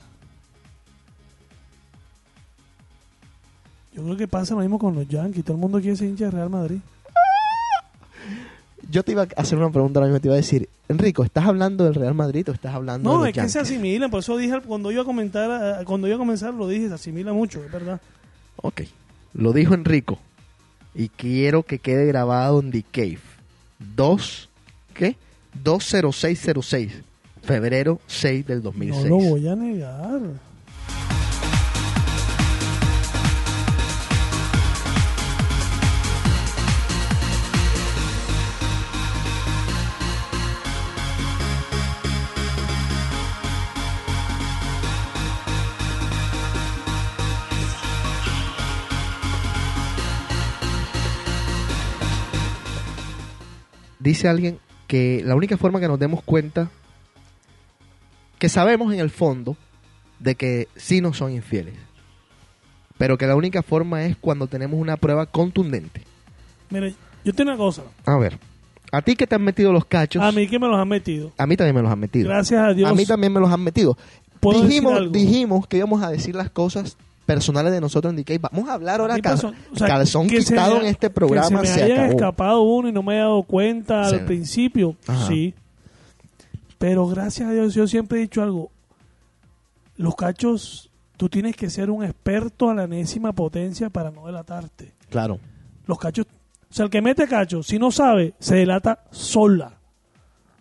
[3.94, 5.44] Yo creo que pasa lo mismo con los Yankees.
[5.44, 6.78] Todo el mundo quiere ser hincha de Real Madrid.
[8.90, 10.20] Yo te iba a hacer una pregunta ahora mismo.
[10.20, 13.28] Te iba a decir, Enrico, ¿estás hablando del Real Madrid o estás hablando No, de
[13.30, 14.10] los es que se asimilan.
[14.10, 16.94] Por eso dije, cuando iba a comentar, eh, cuando iba a comenzar, lo dije, se
[16.94, 18.00] asimila mucho, es verdad.
[18.56, 18.82] Ok.
[19.34, 20.18] Lo dijo Enrico.
[20.94, 23.18] Y quiero que quede grabado en The Cave.
[23.96, 24.48] 2,
[24.94, 25.16] ¿qué?
[25.62, 26.92] 20606.
[27.42, 29.04] Febrero 6 del 2006.
[29.04, 30.20] No lo voy a negar.
[54.04, 56.68] Dice alguien que la única forma que nos demos cuenta,
[58.38, 59.56] que sabemos en el fondo
[60.18, 61.72] de que sí nos son infieles,
[62.98, 66.02] pero que la única forma es cuando tenemos una prueba contundente.
[66.68, 67.84] Mire, yo tengo una cosa.
[68.04, 68.38] A ver,
[68.92, 71.32] a ti que te han metido los cachos, A mí que me los han metido.
[71.38, 72.28] a mí también me los han metido.
[72.28, 72.90] Gracias a Dios.
[72.90, 73.96] A mí también me los han metido.
[74.38, 78.38] ¿Puedo decir Dijimos, dijimos que íbamos a decir las cosas personales de nosotros en DK.
[78.40, 81.08] Vamos a hablar ahora cal- persona- o sea, calzón que se quitado me- en este
[81.08, 81.60] que programa.
[81.64, 82.10] se Se, me haya acabó.
[82.12, 84.14] escapado uno y no me haya dado cuenta Sí.
[84.16, 85.26] al principio, Ajá.
[85.26, 85.54] sí.
[86.78, 88.70] Pero gracias a Dios, yo siempre he dicho algo.
[89.96, 94.92] Los cachos, tú tienes que ser un experto a la enésima potencia para no delatarte.
[95.08, 95.38] Claro.
[95.86, 96.26] Los cachos,
[96.70, 99.78] o sea, el que mete cacho, si no sabe, se delata sola.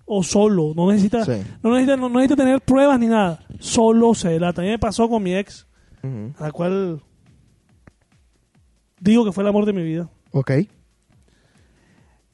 [0.06, 1.41] O solo, no necesita, Sí.
[1.63, 3.39] no necesita, no necesita tener pruebas ni nada.
[3.60, 4.62] Solo se delata.
[4.62, 5.65] A mí me pasó con mi ex,
[6.03, 7.01] A la cual
[8.99, 10.09] digo que fue el amor de mi vida.
[10.31, 10.51] Ok.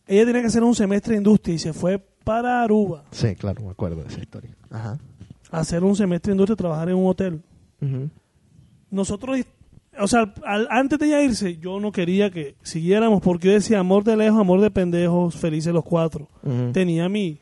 [0.08, 3.63] Ella tenía que hacer un semestre de industria y se fue para Aruba Sí, claro,
[3.63, 4.55] me acuerdo de esa historia.
[4.71, 4.97] Ajá.
[5.51, 7.41] a hacer un semestre de industria y trabajar en un hotel.
[8.91, 9.39] Nosotros,
[9.99, 13.79] o sea, al- antes de ella irse, yo no quería que siguiéramos porque yo decía
[13.79, 16.27] amor de lejos, amor de pendejos, felices los cuatro.
[16.43, 16.71] Ujú.
[16.71, 17.39] Tenía a mí.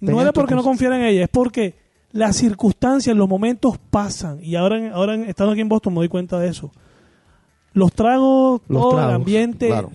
[0.00, 1.74] No era porque no confiara en ella, es porque
[2.12, 4.38] las circunstancias, los momentos pasan.
[4.42, 6.70] Y ahora, en- ahora estando aquí en Boston me doy cuenta de eso.
[7.74, 9.90] Los tragos, Los todo el ambiente, claro.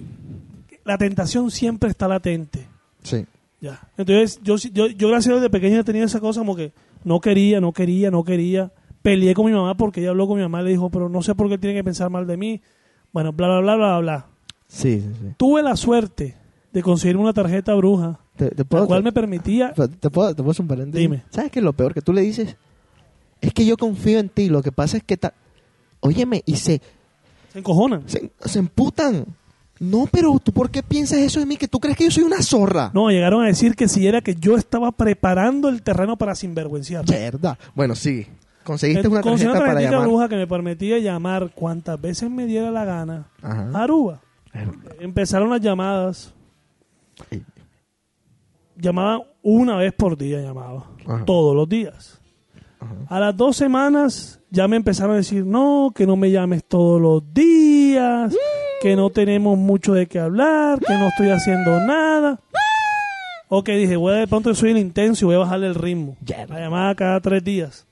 [0.83, 2.67] la tentación siempre está latente.
[3.03, 3.25] Sí.
[3.61, 3.79] Ya.
[3.97, 6.71] Entonces, yo, yo, yo gracias a Dios de pequeño he tenido esa cosa como que
[7.03, 8.71] no quería, no quería, no quería.
[9.03, 11.21] Peleé con mi mamá porque ella habló con mi mamá y le dijo, pero no
[11.21, 12.61] sé por qué tiene que pensar mal de mí.
[13.13, 14.25] Bueno, bla, bla, bla, bla, bla.
[14.67, 15.27] Sí, sí, sí.
[15.37, 16.35] Tuve la suerte
[16.73, 19.73] de conseguirme una tarjeta bruja, Te, te la puedo, cual me permitía...
[19.73, 21.01] te, puedo, te puedo hacer un paréntesis?
[21.01, 21.23] Dime.
[21.29, 21.93] ¿Sabes qué es lo peor?
[21.93, 22.55] Que tú le dices,
[23.41, 24.49] es que yo confío en ti.
[24.49, 25.17] Lo que pasa es que...
[25.17, 25.33] ta-
[25.99, 26.79] Óyeme, y se,
[27.51, 28.03] Se encojonan.
[28.07, 29.25] se, se emputan.
[29.79, 31.57] No, pero ¿tú por qué piensas eso de mí?
[31.57, 32.91] Que tú crees que yo soy una zorra.
[32.93, 37.05] No, llegaron a decir que si era que yo estaba preparando el terreno para sinvergüenciar.
[37.05, 37.57] Verdad.
[37.75, 38.25] Bueno, sí.
[38.63, 40.07] Conseguiste una tarjeta para tarjetita llamar.
[40.07, 43.69] bruja que me permitía llamar cuantas veces me diera la gana Ajá.
[43.73, 44.19] a Aruba.
[44.53, 44.95] Verdad.
[44.99, 46.33] Empezaron las llamadas.
[47.31, 47.43] Ay.
[48.79, 50.85] Llamaba una vez por día, llamaba.
[51.05, 51.25] Ajá.
[51.25, 52.19] Todos los días.
[53.09, 57.01] A las dos semanas ya me empezaron a decir, no, que no me llames todos
[57.01, 58.33] los días,
[58.81, 62.39] que no tenemos mucho de qué hablar, que no estoy haciendo nada.
[63.49, 66.17] Ok, dije, voy a, de pronto soy el intenso y voy a bajarle el ritmo.
[66.49, 67.87] La llamada cada tres días.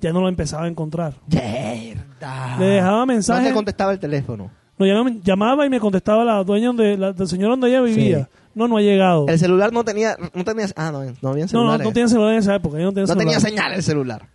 [0.00, 1.14] Ya no lo empezaba a encontrar.
[1.30, 3.48] Le dejaba No mensajes.
[3.48, 4.50] te contestaba el teléfono.
[4.78, 8.24] No, llamaba, llamaba y me contestaba la dueña donde, la- del señor donde ella vivía.
[8.24, 8.30] Sí.
[8.58, 9.26] No, no ha llegado.
[9.28, 11.78] El celular no tenía, no tenía, ah, no, no había No, celular.
[11.78, 12.78] no, no tenía celular en esa época.
[12.78, 14.28] yo no tenía, no tenía señal el celular.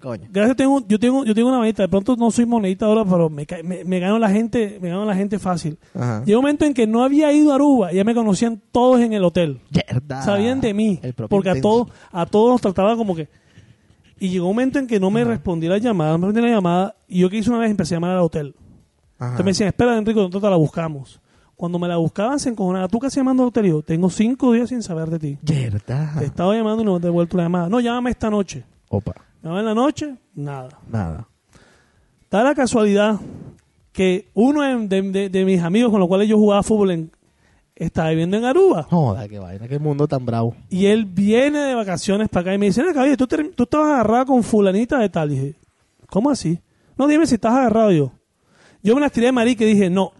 [0.00, 0.28] Coño.
[0.30, 1.82] Gracias, tengo, yo tengo, yo tengo una monedita.
[1.82, 5.04] De pronto no soy monedita ahora, pero me, me, me gano la gente, me gano
[5.04, 5.78] la gente fácil.
[5.94, 6.22] Ajá.
[6.24, 9.12] Llegó un momento en que no había ido a Aruba ya me conocían todos en
[9.12, 9.60] el hotel.
[9.70, 10.22] Yerda.
[10.22, 11.00] Sabían de mí.
[11.28, 13.28] Porque a todos, a todos nos trataba como que.
[14.18, 16.54] Y llegó un momento en que no me respondí la llamada, no me respondí la
[16.54, 18.54] llamada, y yo que hice una vez empecé a llamar al hotel.
[19.18, 19.32] Ajá.
[19.32, 21.20] Entonces me decían, espera, Enrico, nosotros te la buscamos.
[21.60, 22.88] Cuando me la buscaban, se encojonaba.
[22.88, 25.38] ¿Tú qué haces llamando al yo, tengo cinco días sin saber de ti.
[25.42, 26.14] Yerda.
[26.16, 27.68] Te he estado llamando y no me has devuelto la llamada.
[27.68, 28.64] No, llámame esta noche.
[28.88, 29.12] Opa.
[29.42, 30.70] Llámame en la noche, nada.
[30.90, 31.28] Nada.
[32.30, 33.20] Da la casualidad
[33.92, 37.10] que uno de, de- de- de mis amigos con los cuales yo jugaba fútbol en-
[37.76, 38.84] estaba viviendo en Aruba.
[38.84, 40.54] Joda, qué vaina, qué mundo tan bravo.
[40.70, 43.64] Y él viene de vacaciones para acá y me dice, "Ven acá, oye, ¿tú, tú
[43.64, 45.30] estabas agarrado con fulanita de tal.
[45.32, 45.54] Y dije,
[46.08, 46.58] ¿cómo así?
[46.96, 48.12] No, dime si estás agarrado yo.
[48.82, 50.12] Yo me las tiré de marica y dije, no.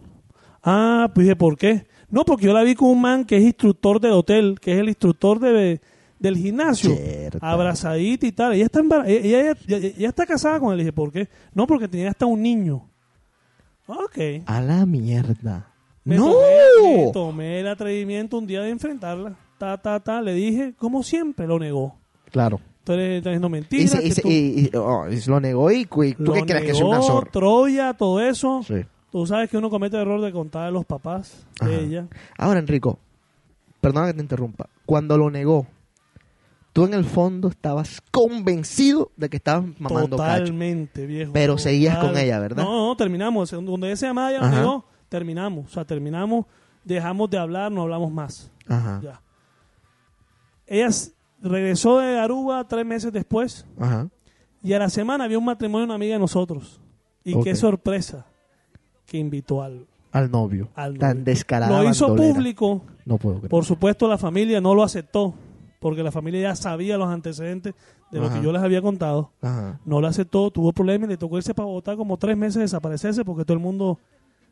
[0.63, 1.85] Ah, pues dije, ¿por qué?
[2.09, 4.79] No, porque yo la vi con un man que es instructor del hotel, que es
[4.79, 5.79] el instructor de,
[6.19, 6.95] del gimnasio.
[6.95, 7.39] Cierto.
[7.41, 8.53] Abrazadita y tal.
[8.53, 10.79] Ella está, ella, ella- ella- ella está casada con él.
[10.79, 11.29] Dije, ¿por qué?
[11.53, 12.89] No, porque tenía hasta un niño.
[13.87, 14.17] Ok.
[14.45, 15.67] A la mierda.
[16.03, 16.25] Me ¡No!
[16.33, 19.35] Tomé, me tomé el atrevimiento un día de enfrentarla.
[19.57, 20.21] Ta, ta, ta.
[20.21, 21.95] Le dije, como siempre, lo negó.
[22.31, 22.59] Claro.
[22.85, 23.91] Diciendo Y, mentiras.
[23.91, 26.63] se, y, que se- tú- y- y- oh, lo negó y ¿tú lo qué crees
[26.65, 27.29] que es una zorra?
[27.31, 28.61] Troya, todo eso.
[28.67, 28.83] Sí.
[29.11, 31.69] Tú sabes que uno comete el error de contar a los papás Ajá.
[31.69, 32.07] de ella.
[32.37, 32.97] Ahora, Enrico,
[33.81, 34.69] perdona que te interrumpa.
[34.85, 35.67] Cuando lo negó,
[36.71, 40.43] tú en el fondo estabas convencido de que estabas mamando cacho.
[40.45, 41.33] Totalmente, viejo.
[41.33, 42.63] Pero seguías con ella, ¿verdad?
[42.63, 43.51] No, no, terminamos.
[43.51, 44.59] Cuando esa llamada ya Ajá.
[44.59, 45.65] negó, terminamos.
[45.65, 46.45] O sea, terminamos,
[46.85, 48.49] dejamos de hablar, no hablamos más.
[48.67, 49.01] Ajá.
[49.03, 49.21] Ya.
[50.67, 50.87] Ella
[51.41, 54.07] regresó de Aruba tres meses después Ajá.
[54.63, 56.79] y a la semana había un matrimonio de una amiga de nosotros.
[57.25, 58.25] Y qué sorpresa
[59.11, 60.69] que invitó al, Al novio.
[60.75, 61.23] al Tan novio.
[61.25, 61.81] descarada.
[61.83, 62.33] Lo hizo bandolera.
[62.33, 62.81] público.
[63.05, 63.49] No puedo creer.
[63.49, 65.33] Por supuesto, la familia no lo aceptó
[65.79, 67.73] porque la familia ya sabía los antecedentes
[68.11, 69.31] de lo que yo les había contado.
[69.41, 69.79] Ajá.
[69.85, 73.25] No lo aceptó, tuvo problemas y le tocó irse para Bogotá como tres meses desaparecerse
[73.25, 73.99] porque todo el mundo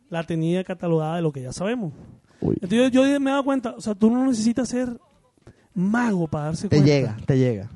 [0.10, 1.94] la tenía catalogada de lo que ya sabemos.
[2.42, 2.56] Uy.
[2.62, 4.90] Entonces yo, yo me he dado cuenta, o sea, tú no necesitas ser
[5.74, 6.86] mago para darse Te cuenta.
[6.94, 7.70] llega, te llega.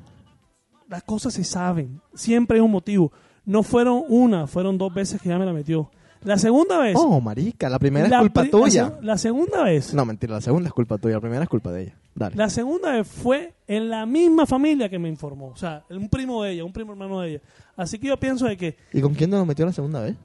[0.88, 3.12] Las cosas se saben, siempre hay un motivo.
[3.44, 5.90] No fueron una, fueron dos veces que ya me la metió.
[6.24, 6.96] La segunda vez...
[6.98, 8.98] Oh, marica, la primera la es culpa pri- la tuya.
[9.02, 9.92] La, segunda vez...
[9.94, 11.96] No, mentira, la segunda es culpa tuya, la primera es culpa de ella.
[12.14, 12.34] Dale.
[12.36, 15.48] La segunda vez fue en la misma familia que me informó.
[15.48, 17.40] O sea, un primo de ella, un primo hermano de ella.
[17.76, 20.16] Así que yo pienso de que ¿Y con quién nos metió la segunda vez?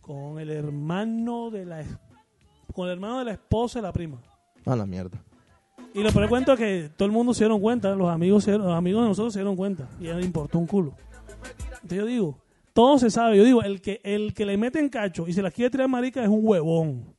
[0.00, 1.84] con el hermano de la
[2.72, 4.22] con el hermano de la esposa de la prima.
[4.64, 5.22] A la mierda.
[5.92, 8.72] Y lo peor cuento es que todo el mundo se dieron cuenta, los amigos, los
[8.72, 9.88] amigos de nosotros se dieron cuenta.
[10.00, 10.94] Y a él le importó un culo.
[11.82, 12.38] Entonces yo digo,
[12.78, 13.36] todo se sabe.
[13.36, 15.88] Yo digo, el que, el que le mete en cacho y se la quiere tirar
[15.88, 17.12] marica es un huevón.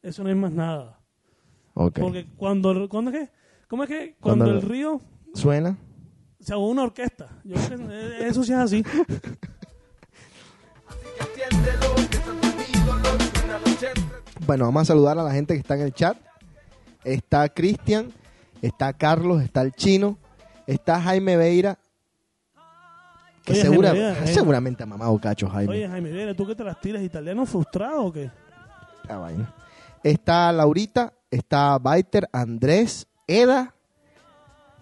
[0.00, 1.00] Eso no es más nada.
[1.74, 1.98] Ok.
[1.98, 3.32] Porque cuando, cuando es que,
[3.66, 4.14] ¿cómo es que?
[4.20, 5.00] Cuando, Cuando- el río
[5.34, 5.76] ¿Suena?
[6.38, 7.40] se ahogó una orquesta.
[7.42, 8.84] Yo creo que eh, eso sí es así.
[14.46, 16.16] Bueno, vamos a saludar a la gente que está en el chat.
[17.02, 18.12] Está Cristian,
[18.62, 20.18] está Carlos, está el chino,
[20.68, 21.80] está Jaime Veira.
[23.44, 23.92] Que segura-
[24.26, 25.72] seguramente ha mamado cacho, Jaime.
[25.72, 28.30] Oye, Jaime, Vera, ¿tú que te las tiras italiano frustrado o qué?
[29.08, 29.52] La vaina.
[30.02, 33.74] Está Laurita, está Baiter, Andrés, Eda.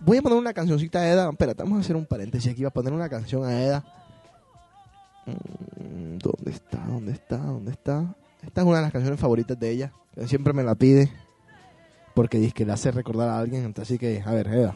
[0.01, 1.31] Voy a poner una cancioncita a Eda.
[1.31, 2.62] Espérate, vamos a hacer un paréntesis aquí.
[2.62, 3.85] Voy a poner una canción a Eda.
[5.27, 6.79] Mm, ¿Dónde está?
[6.87, 7.37] ¿Dónde está?
[7.38, 8.14] ¿Dónde está?
[8.42, 9.92] Esta es una de las canciones favoritas de ella.
[10.14, 11.11] que Siempre me la pide.
[12.14, 13.72] Porque dice que le hace recordar a alguien.
[13.80, 14.74] Así que, a ver, Eda.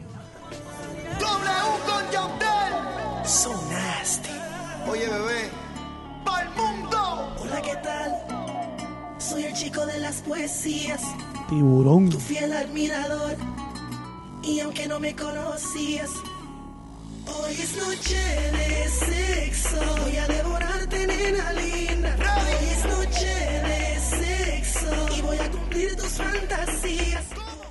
[10.17, 11.01] Las poesías,
[11.49, 12.09] Tiburón.
[12.09, 13.35] tu fiel admirador.
[14.43, 16.09] Y aunque no me conocías,
[17.25, 18.17] hoy es noche
[18.51, 19.77] de sexo.
[20.03, 22.15] Voy a devorarte, nena linda.
[22.17, 23.27] Hoy es noche
[23.67, 25.17] de sexo.
[25.17, 27.23] Y voy a cumplir tus fantasías.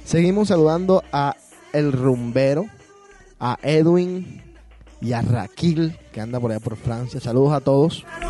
[0.04, 1.34] Seguimos saludando a
[1.72, 2.66] El Rumbero,
[3.40, 4.42] a Edwin
[5.00, 7.20] y a Raquel, que anda por allá por Francia.
[7.20, 8.04] Saludos a todos.
[8.20, 8.28] La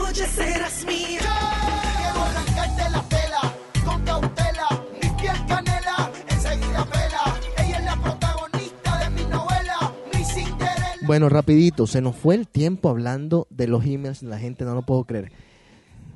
[11.07, 14.83] Bueno, rapidito, se nos fue el tiempo hablando de los emails la gente, no lo
[14.83, 15.31] puedo creer.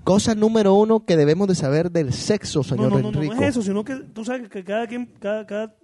[0.04, 3.34] Cosa número uno que debemos de saber del sexo, señor no, no, no, Enrico.
[3.34, 5.76] no es eso, sino que tú sabes que cada, quien, cada, cada,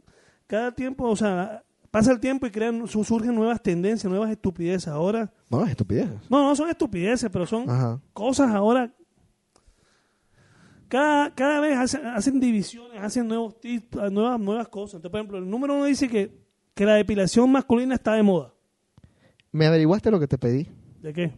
[0.46, 4.88] cada tiempo, o sea, pasa el tiempo y crean, su- surgen nuevas tendencias, nuevas estupideces.
[4.88, 6.08] Ahora, No, es estupidez.
[6.30, 8.00] no, no son estupideces, pero son Ajá.
[8.14, 8.92] cosas ahora.
[10.88, 14.94] Cada, cada vez hacen, hacen divisiones, hacen nuevos tips, nuevas, nuevas cosas.
[14.94, 16.40] Entonces, por ejemplo, el número uno dice que,
[16.74, 18.52] que la depilación masculina está de moda.
[19.52, 20.68] ¿Me averiguaste lo que te pedí?
[21.00, 21.32] ¿De qué?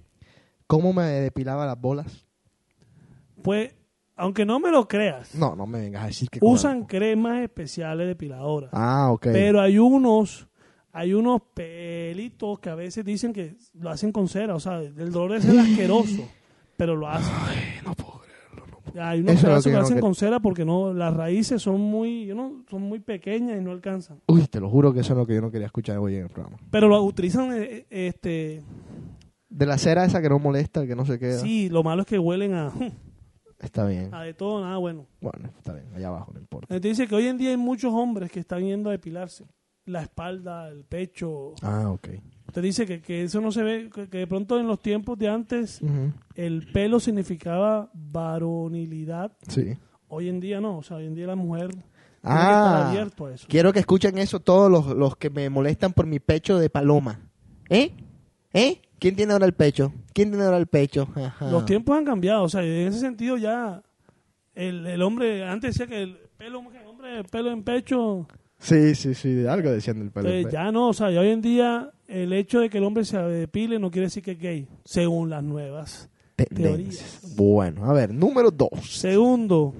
[0.67, 2.27] ¿Cómo me depilaba las bolas?
[3.43, 3.75] Pues,
[4.17, 6.41] aunque no me lo creas, No, no me vengas a decir que...
[6.43, 8.71] usan cremas especiales depiladoras.
[8.73, 9.29] Ah, ok.
[9.33, 10.49] Pero hay unos,
[10.93, 15.13] hay unos pelitos que a veces dicen que lo hacen con cera, o sea, el
[15.13, 16.29] dolor es el asqueroso,
[16.77, 17.33] pero lo hacen.
[17.47, 17.91] creerlo.
[17.91, 18.18] no puedo.
[18.97, 21.80] Hay unos Eso pedazos que que, hacen quer- con cera porque no, las raíces son
[21.80, 24.20] muy, yo no, son muy pequeñas y no alcanzan.
[24.26, 26.22] Uy, te lo juro que eso es lo que yo no quería escuchar hoy en
[26.24, 26.57] el programa.
[26.70, 28.62] Pero lo utilizan, eh, este,
[29.49, 31.39] De la cera esa que no molesta, que no se queda.
[31.39, 32.72] sí, lo malo es que huelen a,
[33.61, 34.14] Está bien.
[34.14, 35.07] a de todo, nada bueno.
[35.20, 35.86] Bueno, está bien.
[35.95, 36.72] Allá abajo, no importa.
[36.74, 39.47] Entonces dice que hoy en día hay muchos hombres que están yendo a depilarse
[39.84, 41.55] la espalda, el pecho.
[41.62, 42.09] Ah, ok.
[42.49, 45.18] Usted dice que, que eso no se ve, que, que de pronto en los tiempos
[45.18, 46.12] de antes Ujú.
[46.34, 49.32] el pelo significaba varonilidad.
[49.49, 49.76] Sí.
[50.09, 51.82] Hoy en día no, o sea, hoy en día la mujer que
[52.22, 52.88] Ah.
[52.88, 53.46] abierto a eso.
[53.49, 57.20] Quiero que escuchen eso todos los, los que me molestan por mi pecho de paloma.
[57.68, 57.92] ¿Eh?
[58.53, 58.80] ¿Eh?
[58.99, 59.92] ¿Quién tiene ahora el pecho?
[60.12, 61.07] ¿Quién tiene ahora el pecho?
[61.14, 61.51] Ajá.
[61.51, 63.82] Los tiempos han cambiado, o sea, en ese sentido ya
[64.55, 68.26] el, el hombre, antes decía que el pelo, que el hombre, el pelo en pecho,
[68.61, 69.46] Sí, sí, sí.
[69.46, 70.28] Algo decían del pelo.
[70.28, 73.05] pues ya no, o sea, ya hoy en día el hecho de que el hombre
[73.05, 77.21] se depile no quiere decir que es gay, según las nuevas Tendencias.
[77.21, 77.37] teorías.
[77.37, 78.71] Bueno, a ver, número dos.
[78.89, 79.75] Segundo,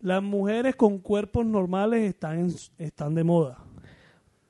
[0.00, 3.58] las mujeres con cuerpos normales están, en- están de moda.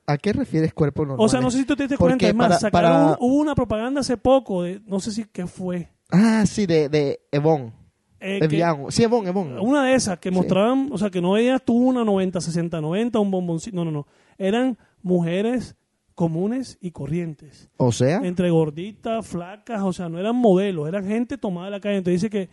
[0.05, 1.25] ¿A qué refieres cuerpo normal?
[1.25, 3.35] O sea, no sé si tú te diste cuenta, es más, para- sacaron, para- hubo
[3.35, 5.89] una propaganda hace poco, de, no sé si qué fue.
[6.09, 7.73] Ah, sí, de, de Evon.
[8.19, 8.85] eh, que- Evian.
[8.89, 9.59] Sí, Evon, Evon.
[9.59, 10.35] una de esas que Sí.
[10.35, 13.91] mostraban, o sea, que no ella tuvo una 90, 60, 90, un bomboncito, no, no,
[13.91, 14.07] no.
[14.37, 15.75] Eran mujeres
[16.17, 17.69] comunes y corrientes.
[17.77, 21.79] O sea, Entre gorditas, flacas, o sea, no eran modelos, eran gente tomada de la
[21.79, 21.97] calle.
[21.97, 22.49] Entonces dice que,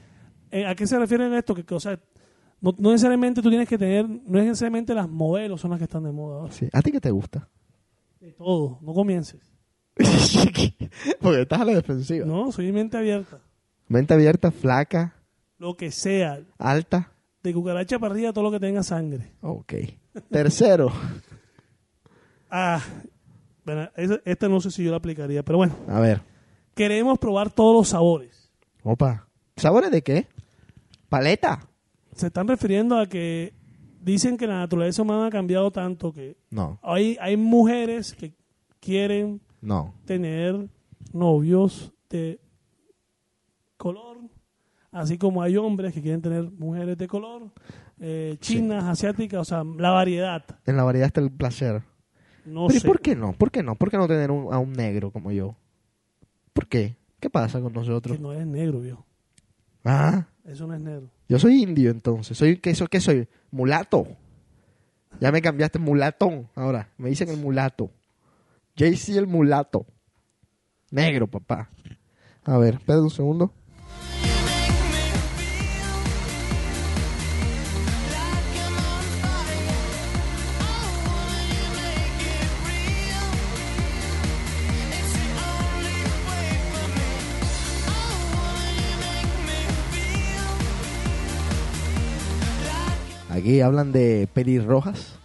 [0.51, 1.55] eh, ¿a qué se refieren esto?
[1.55, 1.99] Que, que, o sea,
[2.61, 5.85] no, no necesariamente tú tienes que tener, no es necesariamente las modelos son las que
[5.85, 6.53] están de moda ahora.
[6.53, 6.69] sí.
[6.71, 7.49] ¿a ti qué te gusta?
[8.21, 9.41] De todo, no comiences.
[11.23, 12.27] Porque estás a la defensiva.
[12.27, 13.41] No, soy mente abierta.
[13.89, 15.17] Mente abierta, flaca,
[15.57, 17.13] Lo que sea, alta.
[17.43, 19.33] de cucaracha para arriba, todo lo que tenga sangre.
[19.41, 19.73] Ok.
[20.31, 20.93] Tercero.
[22.51, 22.83] Ah,
[23.65, 25.75] bueno, este no sé si yo lo aplicaría, pero bueno.
[25.89, 26.21] A ver.
[26.75, 28.51] Queremos probar todos los sabores.
[28.83, 29.29] Opa.
[29.57, 30.27] ¿Sabores de qué?
[31.09, 31.61] Paleta.
[32.15, 33.55] Se están refiriendo a que
[34.01, 38.35] dicen que la naturaleza humana ha cambiado tanto que No, hay, hay mujeres que
[38.81, 39.95] quieren no.
[40.05, 40.69] tener
[41.13, 42.41] novios de
[43.77, 44.19] color,
[44.93, 47.51] así como hay hombres que quieren tener mujeres de color,
[48.01, 50.45] eh, chinas, asiáticas, o sea, la variedad.
[50.67, 51.83] En la variedad está el placer.
[52.45, 52.87] No Pero ¿y sé.
[52.87, 53.33] por qué no?
[53.33, 53.75] ¿Por qué no?
[53.77, 55.57] ¿Por qué no tener un- a un negro como yo?
[56.53, 56.97] ¿Por qué?
[57.21, 58.17] ¿Qué pasa con nosotros?
[58.17, 59.05] Que no es negro, viejo.
[59.85, 61.09] Ah, Eso no es negro.
[61.29, 62.37] yo soy indio entonces.
[62.37, 63.29] ¿Soy qué, soy, qué soy?
[63.51, 64.07] Mulato.
[65.21, 66.49] Ya me cambiaste mulatón.
[66.55, 67.91] Ahora, me dicen el mulato.
[68.77, 69.87] JC el mulato.
[70.91, 71.71] Negro, papá.
[72.45, 73.53] A ver, espera un segundo.
[93.45, 95.19] Aquí hablan de pelirrojas.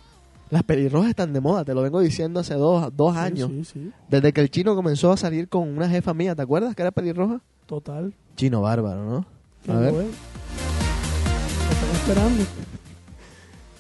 [0.50, 3.50] Las pelirrojas están de moda, te lo vengo diciendo hace dos, dos Sí, años.
[3.50, 6.76] Sí, sí, Desde que el chino comenzó a salir con una jefa mía, ¿te acuerdas
[6.76, 7.40] que era pelirroja?
[7.66, 8.14] total.
[8.36, 9.74] Chino bárbaro, ¿no?
[9.74, 9.96] A ver, es.
[9.96, 12.44] Lo están esperando.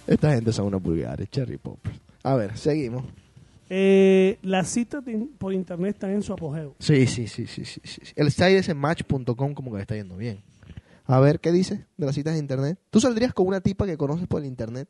[0.07, 1.99] esta gente son unos vulgares, cherry poppers.
[2.23, 3.03] A ver, seguimos.
[3.69, 5.03] Eh, las citas
[5.37, 6.75] por internet están en su apogeo.
[6.79, 7.81] Sí, sí, sí, sí, sí.
[8.15, 10.39] El site ese match.com como que le está yendo bien.
[11.11, 12.77] A ver, ¿qué dice de las citas de internet?
[12.91, 14.87] ¿Tú saldrías con una tipa que conoces por el internet?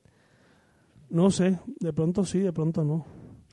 [1.09, 3.05] No sé, de pronto sí, de pronto no.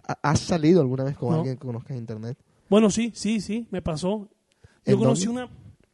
[0.07, 1.37] ¿Ha- ¿Has salido alguna vez con No.
[1.37, 2.37] alguien que conozcas en internet?
[2.69, 4.29] Bueno, sí, sí, sí, me pasó.
[4.85, 5.45] Yo ¿En conocí dónde?
[5.45, 5.51] una,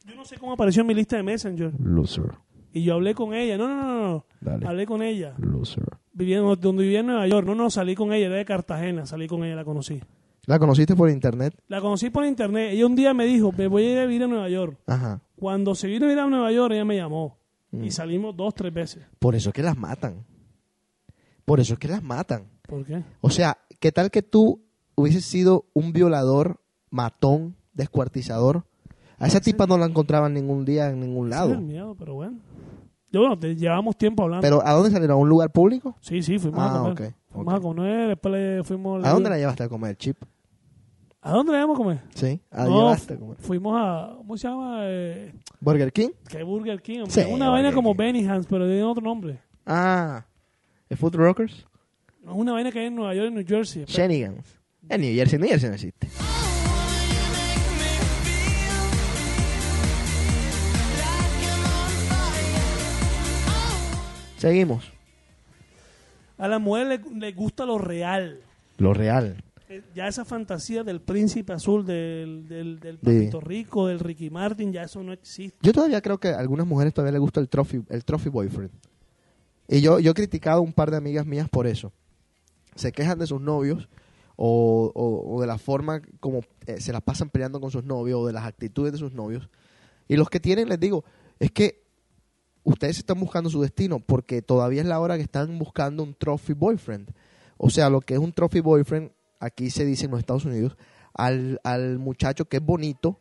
[0.07, 2.33] yo no sé cómo apareció en mi lista de Messenger Loser.
[2.73, 3.57] y yo hablé con ella.
[3.59, 4.67] No, no, no, no, Dale.
[4.67, 5.35] hablé con ella.
[5.39, 5.85] Loser.
[6.15, 7.47] Vivía donde vivía en Nueva York.
[7.47, 10.01] No, no, salí con ella, era de Cartagena, salí con ella, la conocí.
[10.47, 11.55] ¿La conociste por internet?
[11.69, 12.71] La conocí por internet.
[12.73, 14.77] Ella un día me dijo, me voy a ir a vivir a Nueva York.
[14.87, 15.21] Ajá.
[15.43, 17.37] Cuando se vino a ir a Nueva York, ella me llamó.
[17.73, 17.83] Mm.
[17.83, 19.05] Y salimos dos, tres veces.
[19.19, 20.25] Por eso es que las matan.
[21.45, 22.47] Por eso es que las matan.
[22.69, 23.03] ¿Por qué?
[23.21, 24.63] O sea, ¿qué tal que tú
[24.95, 28.65] hubieses sido un violador matón, descuartizador.
[29.19, 31.59] A esa tipa no la encontraban ningún día en ningún lado.
[31.61, 32.39] miedo, pero bueno.
[33.11, 34.43] Yo, bueno, te- llevamos tiempo hablando.
[34.43, 35.17] Pero ¿a dónde salieron?
[35.17, 35.97] ¿A un lugar público?
[36.01, 36.93] sí, sí, fuimos Ah, a comer.
[36.93, 39.05] ok, Fuimos a comer, después le fuimos...
[39.05, 40.19] ¿A dónde la llevaste a comer, Chip?
[41.25, 42.01] ¿A dónde la íbamos a comer?
[42.15, 43.37] Sí, ¿a No, llevaste a comer?
[43.39, 44.15] Fuimos a...
[44.17, 44.81] ¿Cómo se llama?
[44.87, 46.09] Eh, ¿Burger King?
[46.29, 47.05] ¿Qué Burger King?
[47.09, 47.99] Sí, una vaina como King.
[47.99, 49.39] Benihans, pero tiene otro nombre.
[49.65, 50.25] Ah,
[50.89, 51.65] ¿el Food Rockers?
[52.25, 53.85] Una vaina que hay en Nueva York y New Jersey.
[53.87, 54.61] Shenanigans.
[54.89, 56.09] En New Jersey, New Jersey no existe.
[64.39, 64.91] Seguimos.
[66.39, 68.41] A la mujer le, le gusta lo real.
[68.79, 69.37] Lo real.
[69.95, 72.99] Ya esa fantasía del príncipe azul, del, del, del
[73.41, 75.59] Rico, del Ricky Martin, ya eso no existe.
[75.63, 78.71] Yo todavía creo que a algunas mujeres todavía les gusta el trophy, el trophy boyfriend.
[79.69, 81.93] Y yo, yo he criticado a un par de amigas mías por eso.
[82.75, 83.89] Se quejan de sus novios
[84.37, 88.21] o, o- o de la forma como eh, se las pasan peleando con sus novios
[88.21, 89.49] o de las actitudes de sus novios.
[90.09, 91.05] Y los que tienen, les digo,
[91.39, 91.83] es que
[92.65, 96.53] ustedes están buscando su destino porque todavía es la hora que están buscando un trophy
[96.53, 97.11] boyfriend.
[97.57, 99.11] O sea, lo que es un trophy boyfriend,
[99.45, 100.77] aquí se dice en los Estados Unidos,
[101.15, 103.21] al, al muchacho que es bonito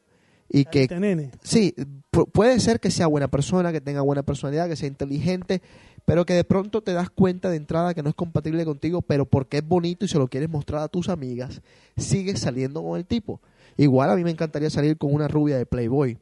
[0.50, 1.32] y que Este nene.
[1.44, 1.74] Sí,
[2.12, 5.62] pu- puede ser que sea buena persona, que tenga buena personalidad, que sea inteligente,
[6.06, 9.26] pero que de pronto te das cuenta de entrada que no es compatible contigo, pero
[9.26, 11.62] porque es bonito y se lo quieres mostrar a tus amigas,
[11.98, 13.40] sigues saliendo con el tipo.
[13.78, 16.18] Igual a mí me encantaría salir con una rubia de Playboy,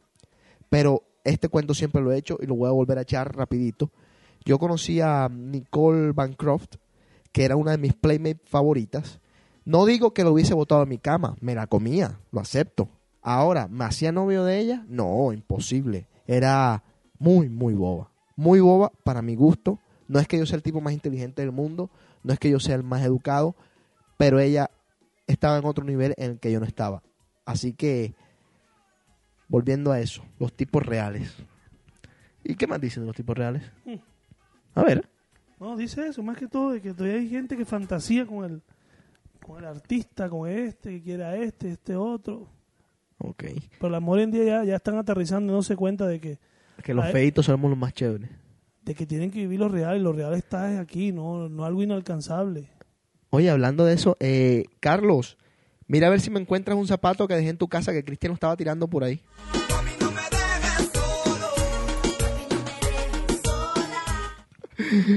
[0.69, 3.91] pero este cuento siempre lo he hecho y lo voy a volver a echar rapidito.
[4.45, 6.75] Yo conocí a Nicole Bancroft,
[7.31, 9.19] que era una de mis Playmate favoritas.
[9.69, 12.89] No digo que lo hubiese botado en mi cama, me la comía, lo acepto.
[13.21, 14.83] Ahora, ¿me hacía novio de ella?
[14.89, 16.07] No, imposible.
[16.25, 16.83] Era
[17.19, 18.09] muy, muy boba.
[18.35, 19.77] Muy boba para mi gusto.
[20.07, 21.91] No es que yo sea el tipo más inteligente del mundo,
[22.23, 23.55] no es que yo sea el más educado,
[24.17, 24.71] pero ella
[25.27, 27.03] estaba en otro nivel en el que yo no estaba.
[27.45, 28.15] Así que,
[29.49, 31.31] volviendo a eso, los tipos reales.
[32.43, 33.61] ¿Y qué más dicen de los tipos reales?
[34.73, 35.07] A ver.
[35.59, 38.63] No, dice eso, más que todo, de que todavía hay gente que fantasía con el,
[39.45, 42.47] con el artista, con este, que quiere a este, este otro.
[43.17, 43.43] Ok.
[43.79, 46.37] Pero la mujer en día ya, ya están aterrizando y no se cuenta de que,
[46.83, 48.29] Que los feitos somos los más chéveres.
[48.83, 51.83] de que tienen que vivir lo real y lo real está aquí, no, no algo
[51.83, 52.69] inalcanzable.
[53.31, 55.37] Oye, hablando de eso, eh, Carlos,
[55.87, 58.29] mira a ver si me encuentras un zapato que dejé en tu casa que Cristian
[58.31, 59.21] lo estaba tirando por ahí.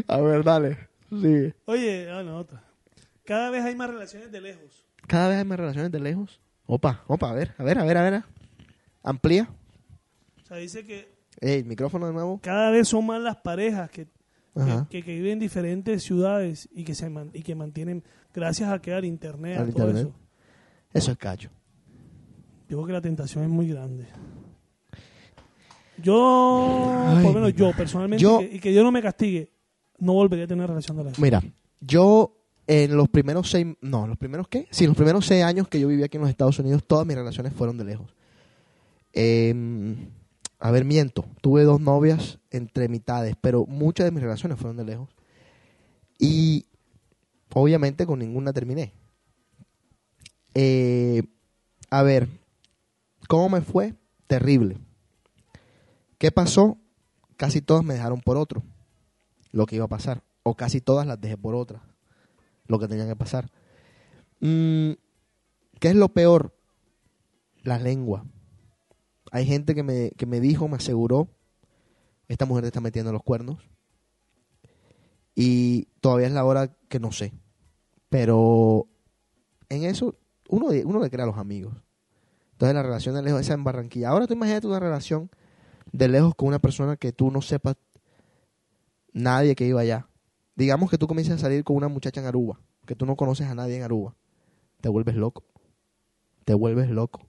[0.09, 0.77] A ver, dale.
[1.11, 1.55] Sigue.
[1.67, 2.63] Oye, ah, no, otra.
[3.25, 4.87] Cada vez hay más relaciones de lejos.
[5.07, 6.41] Cada vez hay más relaciones de lejos.
[6.67, 8.23] Opa, opa, a ver, a ver, a ver, a ver.
[9.03, 9.49] Amplía.
[10.43, 12.41] O sea, dice que Ey, el micrófono de nuevo.
[12.43, 14.07] cada vez son más las parejas que,
[14.91, 18.05] que, que viven en diferentes ciudades y que se man- y que mantienen
[18.35, 20.07] gracias a que al internet, Al todo internet.
[20.09, 20.15] eso.
[20.93, 21.49] Eso es cacho.
[22.69, 24.07] Yo creo que la tentación es muy grande.
[25.99, 29.53] Yo, Ay, por lo menos yo personalmente, Yo- y que, Dios no me castigue,
[29.99, 31.19] no volvería a tener relación de lejos.
[31.19, 31.43] Mira,
[31.81, 34.67] yo en los primeros seis, no, los primeros qué?
[34.71, 37.17] Sí, los primeros seis años que yo viví aquí en los Estados Unidos, todas mis
[37.17, 38.15] relaciones fueron de lejos.
[39.13, 39.55] Eh,
[40.59, 44.85] a ver, miento, tuve dos novias entre mitades, pero muchas de mis relaciones fueron de
[44.85, 45.09] lejos.
[46.21, 46.67] Y
[47.53, 48.93] obviamente con ninguna terminé.
[50.55, 51.25] Eh,
[51.91, 52.29] a ver,
[53.27, 53.95] ¿cómo me fue?
[54.29, 54.79] Terrible.
[56.19, 56.79] ¿Qué pasó?
[57.37, 58.63] Casi todas me dejaron por otro
[59.51, 60.23] lo que iba a pasar.
[60.45, 61.83] O casi todas las dejé por otras.
[62.67, 63.51] Lo que tenían que pasar.
[64.41, 64.93] Mm,
[65.79, 66.55] ¿Qué es lo peor?
[67.63, 68.25] La lengua.
[69.31, 71.29] Hay gente que me, que me dijo, me aseguró,
[72.29, 73.59] esta mujer te está metiendo los cuernos.
[75.35, 77.33] Y todavía es la hora que no sé.
[78.09, 78.89] Pero
[79.69, 81.75] en eso uno, uno le crea a los amigos.
[82.53, 84.11] Entonces la relación de lejos, esa en Barranquilla.
[84.11, 85.31] Ahora tú imagínate una relación
[85.93, 87.77] de lejos con una persona que tú no sepas
[89.13, 90.09] nadie que iba allá.
[90.55, 93.49] Digamos que tú comienzas a salir con una muchacha en Aruba, que tú no conoces
[93.49, 94.15] a nadie en Aruba.
[94.81, 95.45] Te vuelves loco.
[96.45, 97.27] Te vuelves loco.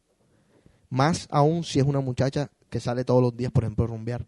[0.90, 4.28] Más aún si es una muchacha que sale todos los días, por ejemplo, a rumbear.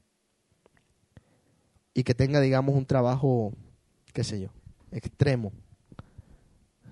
[1.93, 3.53] Y que tenga, digamos, un trabajo,
[4.13, 4.49] qué sé yo,
[4.91, 5.51] extremo.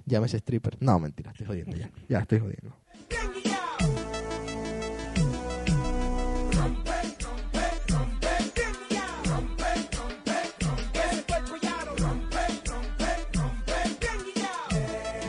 [0.05, 0.77] Llámese stripper.
[0.81, 1.91] No, mentira, estoy jodiendo ya.
[2.09, 2.75] Ya estoy jodiendo.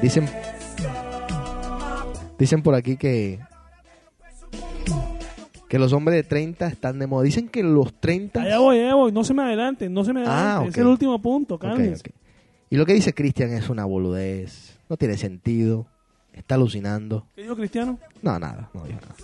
[0.04, 0.28] Dicen,
[2.38, 3.40] dicen por aquí que
[5.66, 7.22] que los hombres de 30 están de moda.
[7.24, 10.20] Dicen que los 30 Allá voy, allá voy, no se me adelante, no se me
[10.20, 10.42] adelante.
[10.46, 10.74] Ah, Ese ok.
[10.74, 12.10] es el último punto, Ok, cálmense.
[12.10, 12.14] ok.
[12.68, 14.78] Y lo que dice Cristian es una boludez.
[14.90, 15.86] No tiene sentido.
[16.34, 17.26] está alucinando.
[17.34, 17.98] ¿Qué dijo Cristiano?
[18.20, 19.14] No, nada, no dijo nada.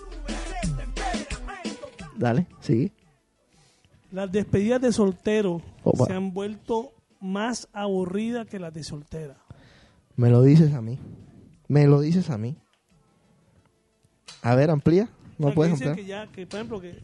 [2.17, 2.91] Dale, sí.
[4.13, 5.61] Las despedidas de soltero
[6.07, 9.37] se han vuelto más aburridas que las de soltera.
[10.21, 10.99] Me lo dices a mí.
[11.69, 12.59] Me lo dices a mí.
[14.43, 15.09] A ver, amplía.
[15.39, 15.97] O No sea, puedes ampliar.
[15.97, 17.03] que ya, que por ejemplo, que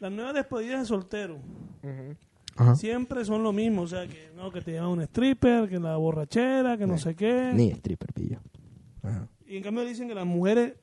[0.00, 1.38] las nuevas despedidas de soltero
[2.56, 2.74] Ajá.
[2.74, 3.82] siempre son lo mismo.
[3.82, 7.14] O sea, que no, que te llaman un stripper, que la borrachera, que no sé
[7.14, 7.52] qué.
[7.54, 8.40] Ni stripper, pillo.
[9.02, 9.28] Ajá.
[9.46, 10.74] Y en cambio dicen que las mujeres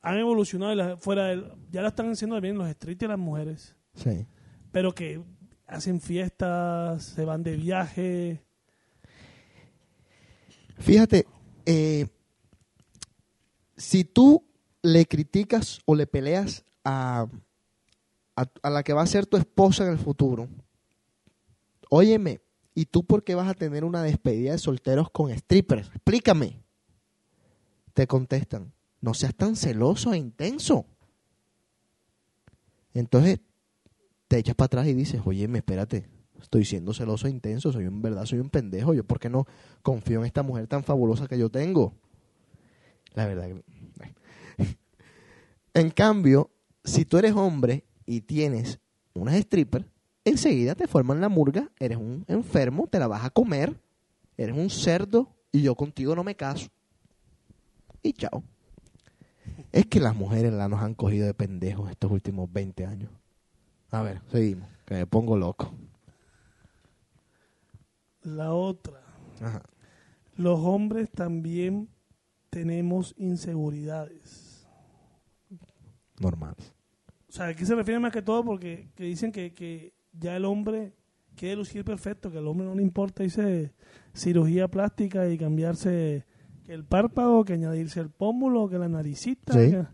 [0.00, 3.76] han evolucionado y las- fuera del, ya la están haciendo bien los y las mujeres.
[3.94, 4.26] Sí.
[4.72, 5.22] Pero que
[5.66, 8.43] hacen fiestas, se van de viaje.
[10.78, 11.26] Fíjate,
[11.66, 12.06] eh,
[13.76, 14.44] si tú
[14.82, 17.26] le criticas o le peleas a,
[18.36, 20.48] a, a la que va a ser tu esposa en el futuro,
[21.88, 22.40] óyeme,
[22.74, 25.88] ¿y tú por qué vas a tener una despedida de solteros con strippers?
[25.88, 26.60] Explícame.
[27.94, 30.86] Te contestan, no seas tan celoso e intenso.
[32.92, 33.40] Entonces
[34.28, 36.08] te echas para atrás y dices, óyeme, espérate,
[36.44, 39.46] estoy siendo celoso e intenso, soy en verdad, soy un pendejo, yo por qué no
[39.82, 41.94] confío en esta mujer tan fabulosa que yo tengo.
[43.14, 43.48] La verdad.
[43.48, 44.14] que-
[45.74, 46.50] en cambio,
[46.84, 48.78] si tú eres hombre y tienes
[49.14, 49.86] unas strippers,
[50.24, 53.80] enseguida te forman la murga, eres un enfermo, te la vas a comer,
[54.36, 56.68] eres un cerdo y yo contigo no me caso.
[58.02, 58.42] Y chao.
[59.72, 63.10] Es que las mujeres la nos han cogido de pendejos estos últimos 20 años.
[63.90, 65.72] A ver, seguimos, que me pongo loco.
[68.24, 69.00] La otra,
[69.40, 69.62] Ajá.
[70.36, 71.88] los hombres también
[72.50, 74.66] tenemos inseguridades.
[76.20, 76.54] Normal.
[77.28, 80.44] O sea, aquí se refiere más que todo porque que dicen que, que ya el
[80.44, 80.94] hombre
[81.34, 83.74] quiere lucir perfecto, que al hombre no le importa dice
[84.12, 86.24] cirugía plástica y cambiarse
[86.64, 89.52] que el párpado, que añadirse el pómulo, que la naricita.
[89.52, 89.70] Sí.
[89.72, 89.86] que-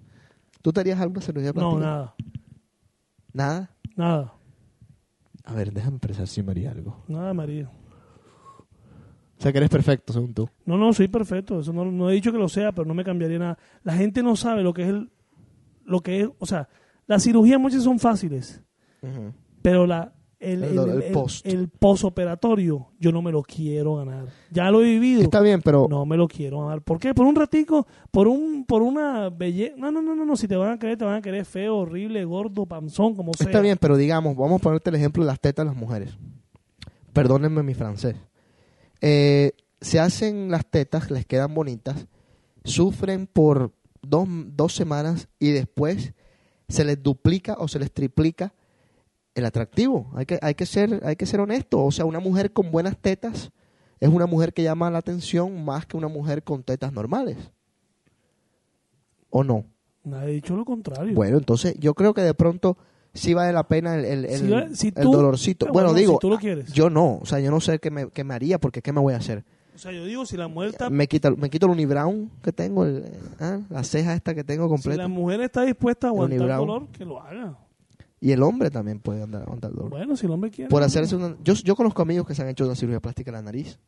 [0.62, 1.74] ¿Tú te harías alguna cirugía plástica?
[1.74, 2.14] No, nada,
[3.32, 3.70] ¿Nada?
[3.96, 4.34] nada,
[5.44, 7.02] A ver, déjame pensar si me haría algo.
[7.08, 7.70] nada, María.
[9.40, 10.48] O sea, que eres perfecto, según tú.
[10.66, 11.60] No, no, soy perfecto.
[11.60, 13.58] Eso no, no he dicho que lo sea, pero no me cambiaría nada.
[13.82, 15.10] La gente no sabe lo que es el,
[15.84, 16.68] lo que es, o sea,
[17.06, 18.62] las cirugías muchas son fáciles,
[19.62, 21.46] pero la el, El el, do- el el- post.
[21.46, 24.26] el posoperatorio yo no me lo quiero ganar.
[24.50, 25.22] Ya lo he vivido.
[25.22, 26.82] Está bien, pero No me lo quiero ganar.
[26.82, 27.12] ¿Por qué?
[27.14, 29.74] Por un ratico, por un por una belleza.
[29.78, 30.36] No, no, no, no, no.
[30.36, 33.46] Si te van a querer, te van a querer feo, horrible, gordo, panzón, como sea.
[33.46, 36.16] está bien, pero digamos, vamos a ponerte el ejemplo de las tetas de las mujeres.
[37.12, 38.16] Perdónenme mi francés.
[39.00, 42.06] Eh, se hacen las tetas, les quedan bonitas,
[42.64, 43.72] sufren por
[44.02, 46.12] dos, dos semanas y después
[46.68, 48.54] se les duplica o se les triplica
[49.34, 50.10] el atractivo.
[50.14, 51.84] Hay que, hay que ser, hay que ser honesto.
[51.84, 53.50] O sea, una mujer con buenas tetas
[53.98, 57.36] es una mujer que llama la atención más que una mujer con tetas normales.
[59.28, 59.64] ¿O no?
[60.02, 61.14] Nadie ha dicho lo contrario.
[61.14, 62.78] Bueno, entonces yo creo que de pronto
[63.14, 65.66] sí vale la pena el, el, el- Si va- si el tú- dolorcito.
[65.66, 66.72] Ah, bueno, bueno, digo, si tú lo quieres.
[66.72, 69.00] yo no, o sea, yo no sé qué me, qué me haría porque qué me
[69.00, 69.44] voy a hacer.
[69.74, 72.52] O sea, yo digo, si la mujer está, Me quito, me quito el unibrown que
[72.52, 73.04] tengo, el,
[73.40, 75.02] ah, la ceja esta que tengo si completa.
[75.02, 76.58] la mujer está dispuesta a aguantar unibrow.
[76.66, 77.56] dolor, que lo haga.
[78.20, 79.88] Y el hombre también puede andar aguantar dolor.
[79.88, 80.68] Bueno, si el hombre quiere.
[80.68, 83.36] Por hacerse una, yo, yo conozco amigos que se han hecho una cirugía plástica en
[83.36, 83.78] la nariz.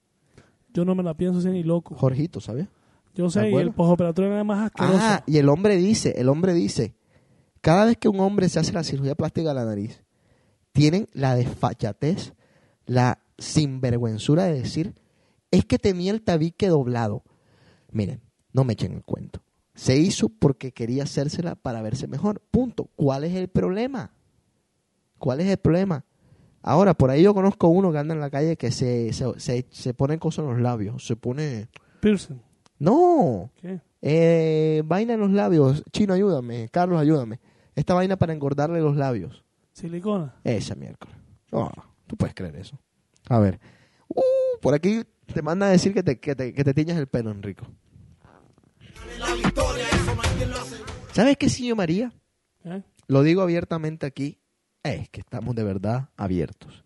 [0.73, 1.95] Yo no me la pienso hacer ni loco.
[1.95, 2.67] Jorgito, ¿sabes?
[3.15, 4.99] Yo ¿De sé, y el posoperatorio nada más asqueroso.
[4.99, 6.95] Ah, y el hombre dice, el hombre dice,
[7.63, 10.03] cada vez que un hombre se hace la cirugía plástica de la nariz,
[10.73, 12.35] tienen la desfachatez,
[12.85, 14.95] la sinvergüenzura de decir,
[15.51, 17.23] es que tenía el tabique doblado.
[17.91, 18.21] Miren,
[18.53, 19.43] no me echen el cuento.
[19.75, 22.43] Se hizo porque quería hacérsela para verse mejor.
[22.51, 22.91] Punto.
[22.97, 24.13] ¿Cuál es el problema?
[25.19, 26.05] ¿Cuál es el problema?
[26.63, 29.67] Ahora, por ahí yo conozco uno que anda en la calle que se, se, se,
[29.71, 31.07] se pone cosas en los labios.
[31.07, 31.69] Se pone...
[32.01, 32.43] Pearson.
[32.79, 33.81] No, ¿Qué?
[34.01, 35.85] eh, vaina en los labios.
[35.93, 36.69] Chino, ayúdame.
[36.71, 37.41] Carlos, ayúdame.
[37.75, 39.45] Esta vaina para engordarle los labios.
[39.73, 40.35] Silicona.
[40.45, 41.17] Esa miércoles.
[41.51, 41.71] Oh,
[42.07, 42.79] tú puedes creer eso.
[43.29, 43.61] A ver.
[44.09, 44.21] Uh,
[44.61, 45.03] por aquí
[45.33, 47.67] te manda a decir que te, que te, que te tiñas el pelo, Enrico.
[51.13, 52.13] ¿Sabes qué, señor María?
[52.65, 52.83] ¿Eh?
[53.07, 54.39] Lo digo abiertamente aquí.
[54.83, 56.85] Es que estamos de verdad abiertos.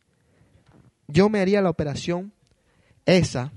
[1.09, 2.32] Yo me haría la operación
[3.07, 3.53] esa.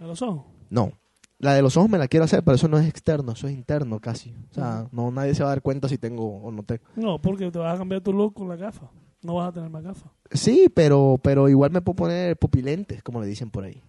[0.00, 0.46] ¿A los ojos?
[0.70, 0.92] No.
[1.38, 3.54] La de los ojos me la quiero hacer, pero eso no es externo, eso es
[3.54, 4.34] interno casi.
[4.50, 6.82] O sea, no nadie se va a dar cuenta si tengo o no tengo.
[6.96, 8.90] No, porque te vas a cambiar tu look con la gafa.
[9.22, 10.10] No vas a tener más gafas.
[10.32, 13.82] Sí, pero, pero igual me puedo poner pupilentes, como le dicen por ahí.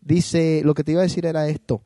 [0.00, 1.82] Dice, lo que te iba a decir era esto.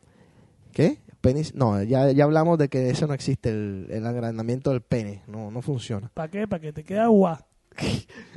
[0.72, 1.00] ¿Qué?
[1.20, 5.22] Penis, no, ya, ya hablamos de que eso no existe, el, el agrandamiento del pene.
[5.26, 6.10] No, no funciona.
[6.12, 6.46] ¿Para qué?
[6.46, 7.46] Para que te quede agua.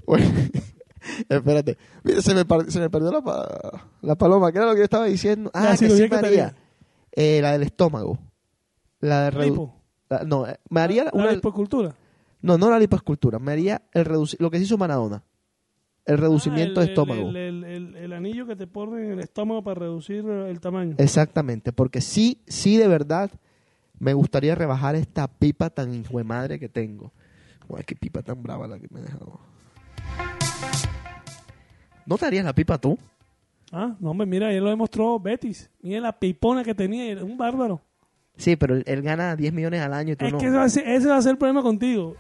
[0.06, 0.26] Bueno,
[1.30, 1.78] espérate.
[2.04, 4.52] Mira, se me, se me perdió la, pa- la paloma.
[4.52, 5.50] ¿Qué era lo que yo estaba diciendo?
[5.54, 6.28] Ah, La que cirugía sí, que María.
[6.48, 6.56] haría.
[7.12, 8.20] Eh, la del estómago.
[9.00, 9.76] La de redu- Lipo.
[10.10, 11.96] la- no, eh, me haría La una, lipoescultura.
[12.42, 14.06] no, no la lipoescultura, me haría el
[14.40, 15.24] lo que se hizo Maradona.
[16.06, 17.30] El reducimiento Ah, de estómago.
[17.30, 20.96] El, el- el- el anillo que te ponen en el estómago para reducir el tamaño.
[21.00, 23.30] Exactamente, porque sí, sí de verdad
[24.00, 27.12] me gustaría rebajar esta pipa tan hijo de madre que tengo.
[27.76, 29.40] Ay, qué pipa tan brava la que me he dejado.
[32.06, 32.98] ¿No te harías la pipa tú?
[33.72, 35.70] Ah, no, hombre, mira, él lo demostró Betis.
[35.82, 37.82] Mira la pipona que tenía, era un bárbaro.
[38.38, 40.38] Sí, pero él, él gana 10 millones al año y tú Es no.
[40.38, 42.16] que ese va, a ser, ese va a ser el problema contigo.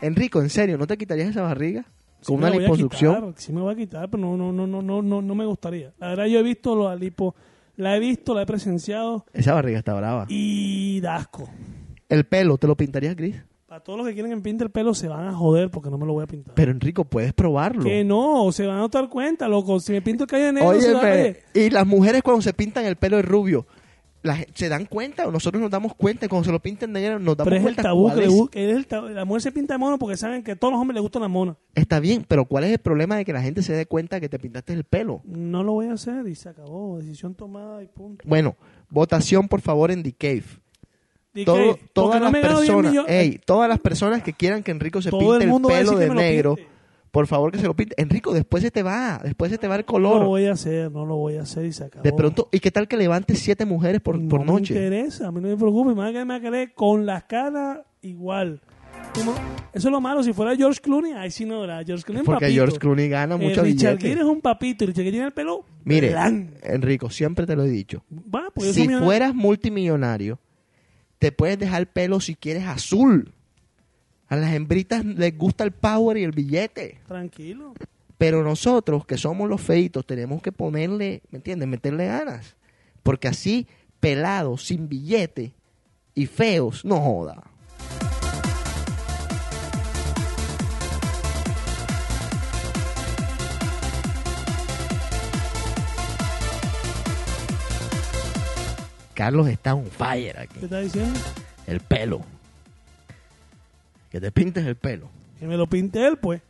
[0.00, 1.82] Enrico, en serio, ¿no te quitarías esa barriga?
[2.20, 3.34] Sí Con una liposucción.
[3.36, 5.92] sí me voy a quitar, pero no, no, no, no, no, no, no me gustaría.
[5.98, 7.34] La verdad, yo he visto la lipo,
[7.76, 10.26] la he visto, la he presenciado Esa barriga está brava.
[10.28, 11.48] y da asco.
[12.08, 13.36] El pelo, ¿te lo pintarías gris?
[13.80, 15.98] Todos los que quieren que me pinte el pelo se van a joder porque no
[15.98, 16.54] me lo voy a pintar.
[16.54, 17.82] Pero Enrico, puedes probarlo.
[17.84, 19.80] que no, se van a dar cuenta, loco.
[19.80, 21.42] Si me pinto el cabello de negro, se a Óyeme, ver.
[21.54, 23.66] y las mujeres cuando se pintan el pelo de rubio,
[24.22, 25.26] la ¿se dan cuenta?
[25.28, 27.66] O nosotros nos damos cuenta, y cuando se lo pintan negro, nos damos Pero es
[27.68, 28.32] el tabú que le es.
[28.52, 29.08] es el tabú.
[29.08, 31.22] La mujer se pinta de mono porque saben que a todos los hombres les gustan
[31.22, 31.56] las monas.
[31.74, 34.28] Está bien, pero ¿cuál es el problema de que la gente se dé cuenta que
[34.28, 35.22] te pintaste el pelo?
[35.24, 36.98] No lo voy a hacer y se acabó.
[36.98, 38.24] Decisión tomada y punto.
[38.26, 38.56] Bueno,
[38.90, 40.44] votación por favor en The Cave.
[41.36, 44.62] ¿Y Todo- todas no las me gano 10 personas, ey, todas las personas que quieran
[44.62, 46.56] que Enrico se Todo pinte el mundo pelo de que me negro,
[47.10, 47.94] por favor que se lo pinte.
[48.00, 50.20] Enrico, después se te va, después se te va el No color.
[50.22, 52.02] lo voy a hacer, no lo voy a hacer y se acabó.
[52.02, 54.74] de pronto, ¿y qué tal que levantes siete mujeres por, no por me noche?
[54.74, 55.88] interesa, a mí no me preocupa.
[55.90, 58.60] Me van a me va a querer con las caras igual.
[59.14, 59.32] Como-
[59.72, 60.22] Eso es lo malo.
[60.22, 61.82] Si fuera George Clooney, ahí sí no era.
[61.84, 62.54] George Clooney es Porque papito.
[62.54, 64.08] George Clooney gana Eh, mucho Richard billete.
[64.08, 64.84] Gere es un papito.
[64.84, 66.52] y Richard Gere tiene el pelo Mire, blanco.
[66.62, 68.02] Enrico, siempre te lo he dicho.
[68.12, 69.04] Va, pues Si millonario.
[69.06, 70.38] fueras multimillonario,
[71.18, 73.32] te puedes dejar el pelo si quieres azul.
[74.28, 77.00] A las hembritas les gusta el power y el billete.
[77.06, 77.74] Tranquilo.
[78.18, 81.68] Pero nosotros, que somos los feitos, tenemos que ponerle, ¿me entiendes?
[81.68, 82.56] Meterle ganas.
[83.02, 83.66] Porque así,
[84.00, 85.52] pelados, sin billete
[86.14, 87.50] y feos, no joda.
[99.16, 100.58] Carlos está on fire aquí.
[100.58, 101.18] ¿Qué está diciendo?
[101.66, 102.20] El pelo.
[104.10, 105.08] Que te pintes el pelo.
[105.40, 106.42] Que me lo pinte él, pues.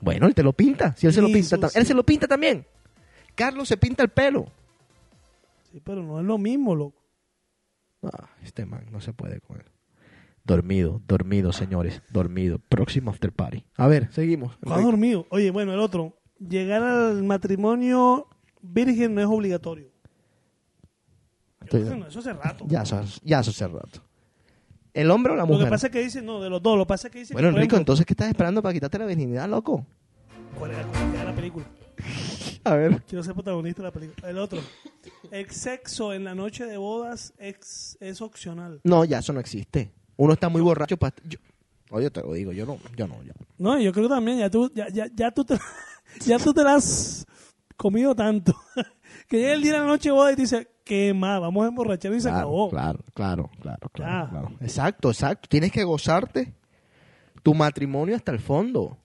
[0.00, 0.94] Bueno, él te lo pinta.
[0.96, 1.76] Si él se lo pinta, sí.
[1.76, 2.66] él se lo pinta también.
[3.34, 4.46] Carlos se pinta el pelo.
[5.72, 7.02] Sí, pero no es lo mismo, loco.
[8.04, 9.66] Ah, este man no se puede con él.
[10.44, 12.60] Dormido, dormido, señores, dormido.
[12.68, 13.64] Próximo after party.
[13.76, 14.56] A ver, seguimos.
[14.62, 15.26] Está dormido.
[15.30, 16.16] Oye, bueno, el otro.
[16.38, 18.28] Llegar al matrimonio
[18.62, 19.93] virgen no es obligatorio.
[21.70, 22.64] Yo Estoy- eso hace rato.
[22.68, 24.00] Ya, eso, ya eso hace rato.
[24.92, 25.64] ¿El hombre o la Lo mujer?
[25.66, 26.76] que pasa es que dice, no, de los dos.
[26.78, 28.72] Lo que pasa es que dice bueno, que, Enrico, ejemplo, entonces, ¿qué estás esperando para
[28.72, 29.84] quitarte la virginidad, loco?
[30.58, 31.66] ¿Cuál era, cuál era la película?
[32.64, 33.02] A ver.
[33.02, 34.30] Quiero ser protagonista de la película.
[34.30, 34.60] El otro.
[35.30, 38.80] El sexo en la noche de bodas es, es opcional.
[38.84, 39.92] No, ya eso no existe.
[40.16, 41.14] Uno está muy borracho para...
[41.24, 41.38] Yo,
[41.90, 43.32] oye, te lo digo, yo no, yo no, ya.
[43.58, 45.58] No, yo creo que también, ya tú, ya, ya, ya tú te,
[46.24, 47.26] ya tú te la has
[47.76, 48.54] comido tanto.
[49.28, 51.40] que llega el día de la noche de boda y te dice, ¿qué más?
[51.40, 52.70] Vamos a emborrachar y se Claro, acabó.
[52.70, 54.50] claro, claro, claro, claro, claro.
[54.60, 55.48] Exacto, exacto.
[55.48, 56.52] Tienes que gozarte
[57.42, 58.98] tu matrimonio hasta el fondo.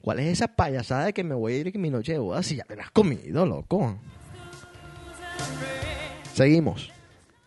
[0.00, 2.42] ¿Cuál es esa payasada de que me voy a ir en mi noche de boda
[2.42, 3.96] si ya te la has comido, loco?
[6.34, 6.90] Seguimos.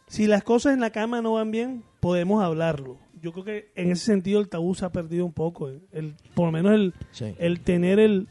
[0.07, 2.97] Si las cosas en la cama no van bien, podemos hablarlo.
[3.21, 5.67] Yo creo que en ese sentido el tabú se ha perdido un poco.
[5.67, 7.35] El, el- por lo menos el, Sí.
[7.39, 8.29] el tener el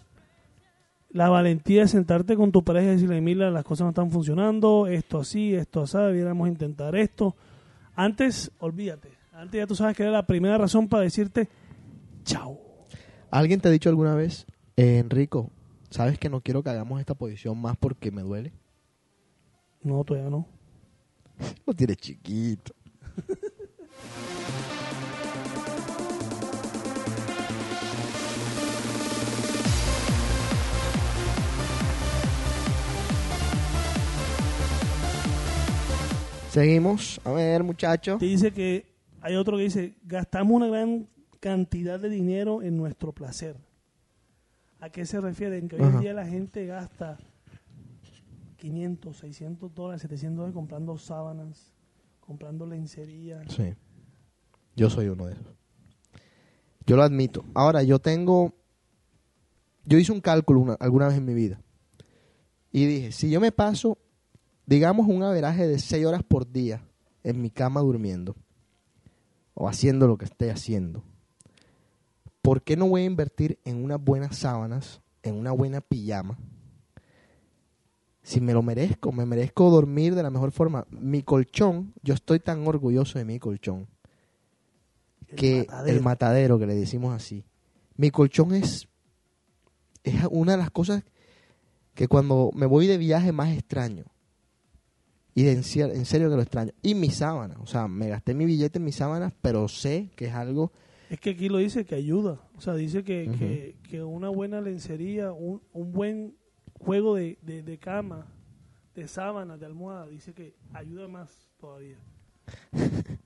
[1.16, 4.86] la valentía de sentarte con tu pareja y decirle, mira, las cosas no están funcionando,
[4.86, 7.34] esto así, esto así, debiéramos intentar esto.
[7.94, 9.08] Antes, olvídate.
[9.32, 11.48] Antes ya tú sabes que era la primera razón para decirte,
[12.22, 12.60] chao.
[13.30, 14.44] ¿Alguien te ha dicho alguna vez,
[14.76, 15.50] eh, Enrico,
[15.88, 18.52] sabes que no quiero que hagamos esta posición más porque me duele?
[19.82, 20.46] No, todavía no.
[21.66, 22.74] Lo tienes chiquito.
[36.60, 37.20] Seguimos.
[37.24, 38.18] A ver, muchachos.
[38.18, 38.86] Te dice que
[39.20, 41.06] hay otro que dice, gastamos una gran
[41.38, 43.58] cantidad de dinero en nuestro placer.
[44.80, 45.58] ¿A qué se refiere?
[45.58, 47.18] En que hoy en día la gente gasta
[48.56, 51.74] 500, 600 dólares, 700 dólares comprando sábanas,
[52.20, 53.42] comprando lencería.
[53.50, 53.74] Sí.
[54.76, 55.46] Yo soy uno de esos.
[56.86, 57.44] Yo lo admito.
[57.52, 58.54] Ahora, yo tengo...
[59.84, 61.60] Yo hice un cálculo una- alguna vez en mi vida.
[62.72, 63.98] Y dije, si yo me paso,
[64.66, 66.82] digamos, un averaje de 6 horas por día
[67.24, 68.36] en mi cama durmiendo,
[69.54, 71.02] o haciendo lo que esté haciendo,
[72.42, 76.38] ¿por qué no voy a invertir en unas buenas sábanas, en una buena pijama?
[78.26, 80.84] si me lo merezco, me merezco dormir de la mejor forma.
[80.90, 83.86] Mi colchón, yo estoy tan orgulloso de mi colchón,
[85.36, 85.96] que matadero.
[85.96, 87.44] el matadero que le decimos así.
[87.94, 88.88] Mi colchón es,
[90.02, 91.04] es una de las cosas
[91.94, 94.06] que cuando me voy de viaje más extraño.
[95.36, 96.72] Y de en, en serio que lo extraño.
[96.82, 97.56] Y mi sábana.
[97.60, 100.72] O sea, me gasté mi billete en mis sábanas, pero sé que es algo...
[101.10, 102.40] Es que aquí lo dice que ayuda.
[102.56, 106.34] O sea, dice que, que, que una buena lencería, un, un buen
[106.72, 108.26] juego de, de, de cama,
[108.94, 111.98] de sábana, de almohada, dice que ayuda más todavía.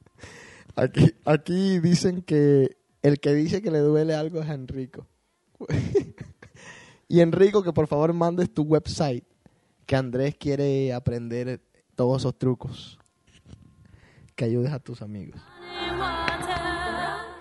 [0.74, 5.06] Aquí, aquí dicen que el que dice que le duele algo es a Enrico.
[7.08, 9.24] y Enrico, que por favor mandes tu website,
[9.86, 11.61] que Andrés quiere aprender
[11.95, 12.99] todos esos trucos.
[14.34, 15.41] Que ayudes a tus amigos.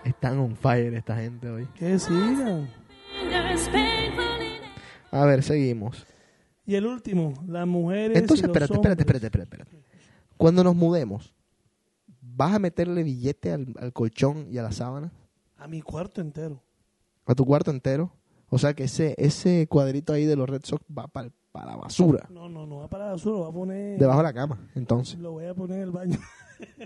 [0.04, 1.68] Están on fire esta gente hoy.
[1.76, 2.70] Que sigan.
[5.12, 6.06] A ver, seguimos.
[6.66, 8.18] Y el último, las mujeres.
[8.18, 9.86] Entonces, y los espérate, espérate, espérate, espérate, espérate.
[10.38, 11.34] Cuando nos mudemos,
[12.22, 15.12] ¿vas a meterle billete al, al colchón y a la sábana?
[15.58, 16.62] A mi cuarto entero.
[17.26, 18.12] ¿A tu cuarto entero?
[18.50, 22.28] O sea que ese, ese cuadrito ahí de los Red Sox va para la basura.
[22.30, 24.00] No, no, no va para la basura, lo va a poner.
[24.00, 25.20] Debajo de la cama, entonces.
[25.20, 26.20] Lo voy a poner en el baño.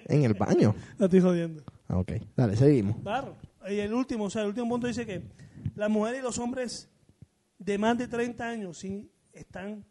[0.06, 0.76] En el baño.
[1.00, 1.64] no estoy jodiendo.
[1.88, 2.12] Ah, ok.
[2.38, 2.98] Dale, seguimos.
[3.02, 3.36] Claro.
[3.68, 5.24] Y el último, o sea, el último punto dice que
[5.74, 6.92] las mujeres y los hombres
[7.58, 9.84] de más de 30 años sí están,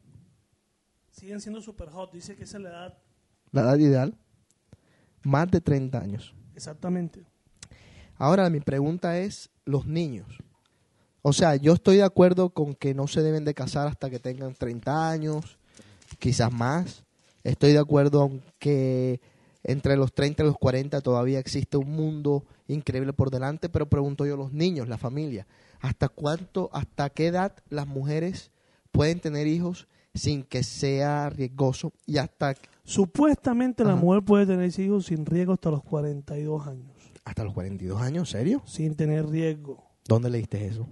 [1.11, 2.13] siguen siendo super hot.
[2.13, 2.99] Dice que esa es la edad
[3.51, 4.17] La edad ideal.
[5.25, 6.33] Más de 30 años.
[6.55, 7.25] exactamente.
[8.15, 10.39] Ahora, mi pregunta es, los niños.
[11.23, 14.19] O sea, yo estoy de acuerdo con que no se deben de casar hasta que
[14.19, 15.59] tengan 30 años,
[16.19, 17.05] quizás más.
[17.45, 19.21] Estoy de acuerdo en que
[19.63, 24.27] entre los 30 y los 40 todavía existe un mundo increíble por delante, pero pregunto
[24.27, 25.47] yo, los niños, la familia,
[25.81, 28.51] ¿hasta cuánto, hasta qué edad las mujeres
[28.91, 31.93] pueden tener hijos sin que sea riesgoso?
[32.05, 36.93] Y hasta, Supuestamente la mujer puede tener hijos sin riesgo hasta los 42 años.
[37.25, 38.63] hasta los 42 años, ¿serio?
[38.67, 39.85] Sin tener riesgo.
[40.05, 40.89] ¿Dónde leíste eso?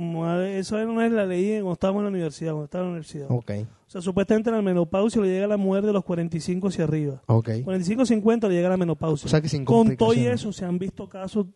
[0.00, 3.26] Eso no es la ley cuando estábamos en la universidad, cuando estaba en la universidad.
[3.30, 3.50] Ok,
[3.86, 7.22] O sea, supuestamente la menopausia le llega a la mujer de los 45 hacia arriba.
[7.26, 7.48] ok.
[7.64, 9.26] 45-50 le llega la menopausia.
[9.26, 11.46] O sea que sin Con todo y eso se han visto casos,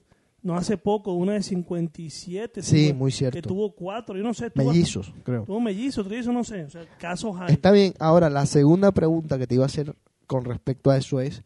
[0.42, 2.62] no hace poco, una de 57.
[2.62, 3.36] Sí, tuvo- muy cierto.
[3.36, 4.50] Que tuvo cuatro, yo no sé.
[4.50, 5.44] Tuvo, Mellizos, creo.
[5.44, 6.64] Tuvo mellizos, trillizos, no sé.
[6.64, 7.52] O sea, casos hay.
[7.52, 7.94] Está bien.
[7.98, 9.94] Ahora, la segunda pregunta que te iba a hacer
[10.26, 11.42] con respecto a eso es,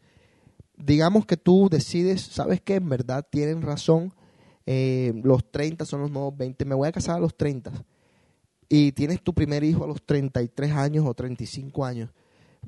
[0.77, 4.13] digamos que tú decides, sabes que en verdad tienen razón,
[4.65, 7.71] eh, los 30 son los nuevos 20, me voy a casar a los 30
[8.69, 12.11] y tienes tu primer hijo a los 33 años o 35 años.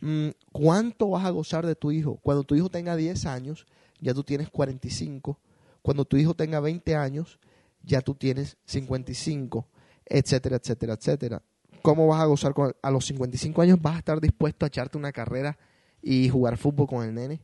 [0.02, 2.18] Mm, ¿Cuánto vas a gozar de tu hijo?
[2.24, 3.68] Cuando tu hijo tenga 10 años,
[4.00, 5.40] ya tú tienes 45.
[5.84, 7.40] Cuando tu hijo tenga 20 años,
[7.84, 9.68] ya tú tienes 55,
[10.06, 11.44] etcétera, etcétera, etcétera.
[11.84, 13.82] ¿Cómo vas a gozar con a los 55 años?
[13.82, 15.58] ¿Vas a estar dispuesto a echarte una carrera
[16.02, 17.42] y jugar fútbol con el nene?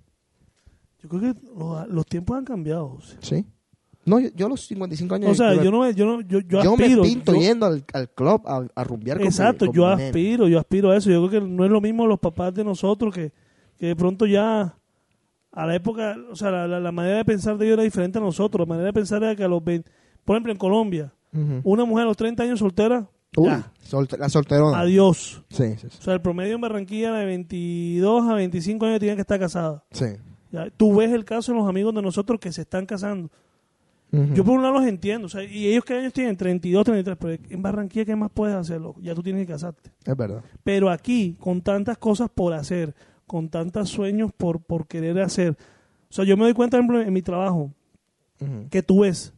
[0.99, 2.99] Yo creo que los, los tiempos han cambiado.
[3.01, 3.17] sea.
[3.21, 3.45] ¿Sí?
[4.07, 5.31] No, yo, yo a los 55 años...
[5.31, 7.01] O sea, yo, yo no, me- yo no, yo, yo yo aspiro.
[7.03, 10.05] me pinto yendo al, al club a, a rumbear con mi- Exacto, con yo nene.
[10.07, 11.09] aspiro, yo aspiro a eso.
[11.11, 13.31] Yo creo que no es lo mismo los papás de nosotros que,
[13.77, 14.75] que de pronto ya
[15.51, 18.17] a la época, o sea, la, la- la manera de pensar de ellos era diferente
[18.17, 18.67] a nosotros.
[18.67, 19.89] La manera de pensar era que a los 20,
[20.23, 21.13] por ejemplo, en Colombia,
[21.63, 24.79] una mujer a los 30 años soltera, Uy, ya, solte- la solterona.
[24.79, 25.43] adiós.
[25.49, 25.97] Sí, sí, sí.
[25.99, 29.83] O sea, el promedio en Barranquilla de 22 a 25 años tiene que estar casada.
[29.91, 30.05] Sí.
[30.51, 33.29] Ya, Tú ves el caso de los amigos de nosotros que se están casando.
[34.09, 37.17] Yo por un lado los entiendo, o sea, y ellos qué años tienen, 32, 33,
[37.19, 38.95] pero en Barranquilla ¿qué más puedes hacerlo?
[39.01, 39.91] Ya tú tienes que casarte.
[40.05, 40.43] Es verdad.
[40.63, 42.95] Pero aquí, con tantas cosas por hacer,
[43.25, 45.57] con tantos sueños por, por querer hacer,
[46.09, 47.73] o sea, yo me doy cuenta, por ejemplo, en mi trabajo,
[48.69, 49.33] que tú ves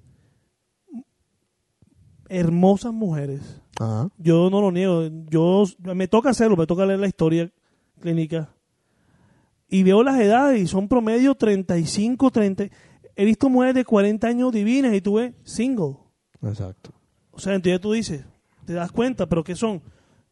[2.28, 3.62] hermosas mujeres.
[4.18, 7.52] Yo no lo niego, yo me toca hacerlo, me toca leer la historia
[8.00, 8.50] clínica
[9.70, 12.66] y veo las edades y son promedio 35, 30.
[13.22, 15.98] He visto mujeres de 40 años divinas y tú ves single.
[16.42, 16.92] Exacto.
[17.32, 18.24] O sea, entonces tú dices,
[18.66, 19.82] te das cuenta, pero ¿qué son?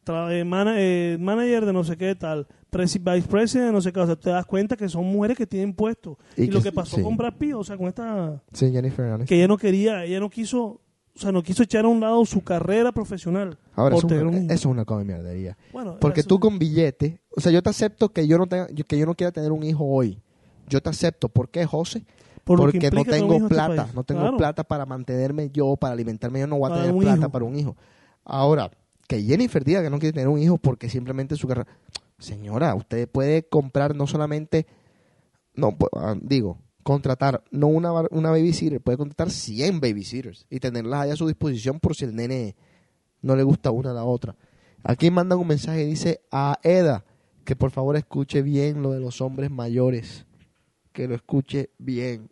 [0.05, 3.91] Tra- eh, eh, manager de no sé qué tal, presi- vice president de no sé
[3.91, 6.17] qué, o sea, te das cuenta que son mujeres que tienen puesto.
[6.37, 7.01] Y Y, lo que- pasó sí.
[7.03, 9.25] con Brad Pitt, o sea, con esta, Sí, Jennifer Aniston.
[9.27, 12.25] que ella no quería, ella no quiso, o sea, no quiso echar a un lado
[12.25, 15.57] su carrera profesional Ahora, eso, un eso es una come mierdería.
[15.73, 18.67] Bueno, Porque eso- tú con billete, o sea, yo te acepto que yo no tenga,
[18.67, 20.21] que yo no quiera tener un hijo hoy.
[20.69, 21.29] Yo te acepto.
[21.29, 22.05] ¿Por qué, José?
[22.47, 24.37] Por Porque no tengo este plata, no tengo Claro.
[24.37, 27.29] plata para mantenerme yo, para alimentarme yo, no voy a Para tener plata hijo.
[27.29, 27.75] para un hijo.
[28.25, 28.71] Ahora,
[29.07, 31.67] que Jennifer diga que no quiere tener un hijo porque simplemente su carrera...
[32.19, 34.65] Señora, usted puede comprar no solamente,
[35.53, 41.11] no, ah, digo, contratar no una, una babysitter, puede contratar 100 babysitters y tenerlas ahí
[41.11, 42.55] a su disposición por si el nene
[43.21, 44.35] no le gusta una a la otra.
[44.83, 47.03] Aquí mandan un mensaje, dice a Eda,
[47.43, 50.25] que por favor escuche bien lo de los hombres mayores.
[50.93, 52.31] Que lo escuche bien.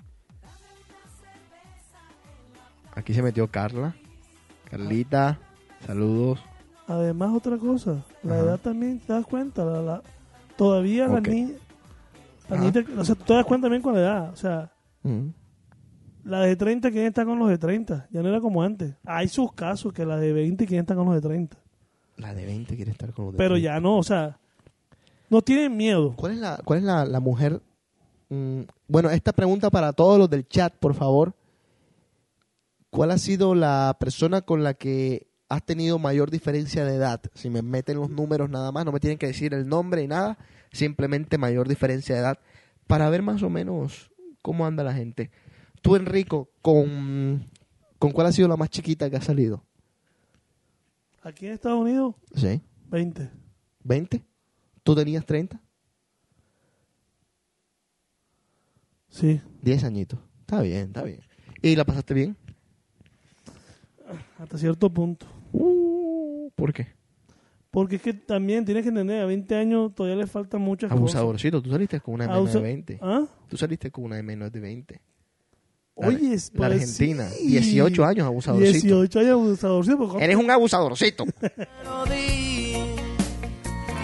[3.01, 3.95] Aquí se metió Carla.
[4.69, 5.39] Carlita,
[5.87, 6.39] saludos.
[6.87, 8.43] Además, otra cosa, la Ajá.
[8.43, 9.65] edad también, ¿te das cuenta?
[9.65, 10.03] La, la-
[10.55, 11.13] todavía Ok.
[11.13, 11.51] las niñas...
[12.47, 12.71] las Ajá.
[12.71, 14.29] niñas- o sea, tú te das cuenta también con la edad.
[14.31, 14.71] O sea,
[15.01, 15.29] Mm.
[16.25, 18.07] la de 30 quieren estar con los de 30.
[18.11, 18.93] Ya no era como antes.
[19.03, 21.57] Hay sus casos que la de 20 quieren estar con los de 30.
[22.17, 23.63] La de 20 quiere estar con los de Pero 30.
[23.73, 24.37] ya no, o sea,
[25.27, 26.13] no tienen miedo.
[26.15, 27.61] ¿Cuál es la, cuál es la, la mujer?
[28.29, 31.33] mm, bueno, esta pregunta para todos los del chat, por favor.
[32.91, 37.21] ¿Cuál ha sido la persona con la que has tenido mayor diferencia de edad?
[37.33, 40.07] Si me meten los números nada más, no me tienen que decir el nombre y
[40.07, 40.37] nada,
[40.73, 42.39] simplemente mayor diferencia de edad,
[42.87, 44.11] para ver más o menos
[44.41, 45.31] cómo anda la gente.
[45.81, 47.49] Tú, Enrico, ¿con,
[47.97, 49.63] ¿con cuál ha sido la más chiquita que ha salido?
[51.23, 52.61] Aquí en Estados Unidos, Sí.
[52.89, 53.29] 20.
[53.85, 54.21] ¿20?
[54.83, 55.61] ¿Tú tenías 30?
[59.09, 60.19] Sí, 10 añitos.
[60.41, 61.21] Está bien, está bien.
[61.61, 62.35] ¿Y la pasaste bien?
[64.39, 65.25] Hasta cierto punto.
[65.53, 66.87] Uh, ¿Por qué?
[67.69, 70.99] Porque es que también tienes que entender, a 20 años todavía le faltan muchas cosas.
[70.99, 72.99] Abusadorcito, tú saliste con una de menos de 20.
[73.01, 73.25] ¿Ah?
[73.47, 75.01] Tú saliste con una de menos de 20.
[75.97, 77.47] La- Oye, es- la pues Argentina, sí.
[77.47, 78.71] 18 años abusadorcito.
[79.01, 79.97] 18 años abusadorcito.
[79.97, 81.25] porque- Eres un abusadorcito.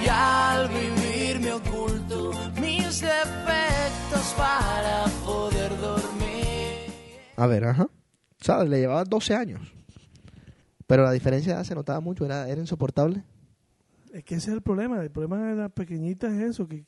[0.03, 2.31] Y al vivir me oculto
[2.61, 6.91] mis defectos para poder dormir.
[7.35, 7.87] A ver, ajá.
[8.39, 8.69] ¿Sabes?
[8.69, 9.61] Le llevabas 12 años.
[10.87, 13.23] Pero la diferencia de edad se notaba mucho, era, era insoportable.
[14.13, 15.01] Es que ese es el problema.
[15.01, 16.85] El problema de las pequeñitas es eso, que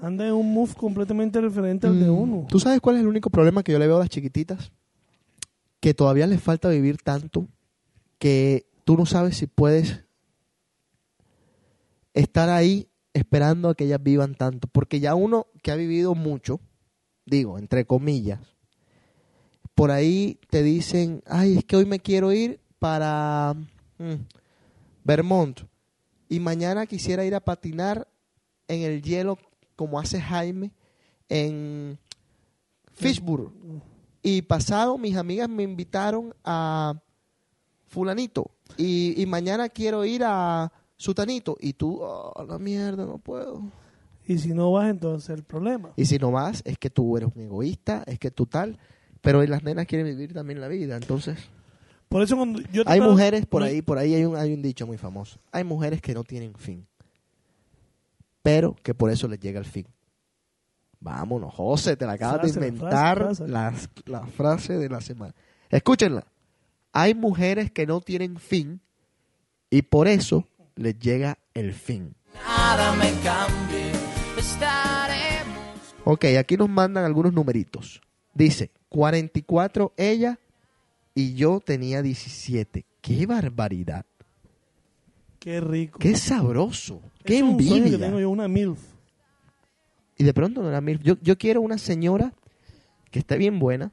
[0.00, 2.46] anda en un move completamente diferente al de Mm, uno.
[2.48, 4.72] ¿Tú sabes cuál es el único problema que yo le veo a las chiquititas?
[5.80, 7.46] Que todavía les falta vivir tanto
[8.18, 10.04] que tú no sabes si puedes
[12.14, 14.66] estar ahí esperando a que ellas vivan tanto.
[14.68, 16.60] Porque ya uno que ha vivido mucho,
[17.24, 18.40] digo, entre comillas,
[19.74, 23.54] por ahí te dicen, ay, es que hoy me quiero ir para
[23.98, 24.14] mm,
[25.04, 25.60] Vermont
[26.28, 28.08] y mañana quisiera ir a patinar
[28.66, 29.38] en el hielo
[29.76, 30.72] como hace Jaime
[31.28, 31.98] en
[32.92, 33.82] Fishburne.
[34.22, 37.00] Y pasado mis amigas me invitaron a
[37.86, 43.62] fulanito y, y mañana quiero ir a sutanito y tú, oh, la mierda, no puedo.
[44.26, 45.92] Y si no vas, entonces el problema.
[45.96, 48.78] Y si no vas, es que tú eres un egoísta, es que tú tal,
[49.22, 51.38] pero las nenas quieren vivir también la vida, entonces...
[52.08, 54.62] Por eso cuando yo Hay mujeres por no- ahí, por ahí hay un, hay un
[54.62, 55.38] dicho muy famoso.
[55.52, 56.86] Hay mujeres que no tienen fin,
[58.42, 59.86] pero que por eso les llega el fin.
[61.00, 63.52] Vámonos, José, te la acabas Frase, de la inventar frase, frase.
[63.52, 65.34] La, la frase de la semana.
[65.70, 66.24] Escúchenla.
[66.92, 68.80] Hay mujeres que no tienen fin
[69.70, 70.44] y por eso
[70.74, 72.14] les llega el fin.
[72.34, 73.92] Nada me cambie,
[74.36, 75.58] estaremos.
[76.04, 78.00] Ok, aquí nos mandan algunos numeritos.
[78.34, 80.38] Dice, 44 ella
[81.18, 82.84] y yo tenía 17.
[83.00, 84.06] ¡Qué barbaridad!
[85.40, 85.98] Qué rico.
[85.98, 87.02] ¡Qué sabroso!
[87.24, 88.06] ¡Qué es un sueño que envidia!
[88.06, 88.78] tengo yo, una MILF.
[90.16, 91.00] Y de pronto no era mil.
[91.00, 92.32] Yo, yo quiero una señora
[93.10, 93.90] que esté bien buena,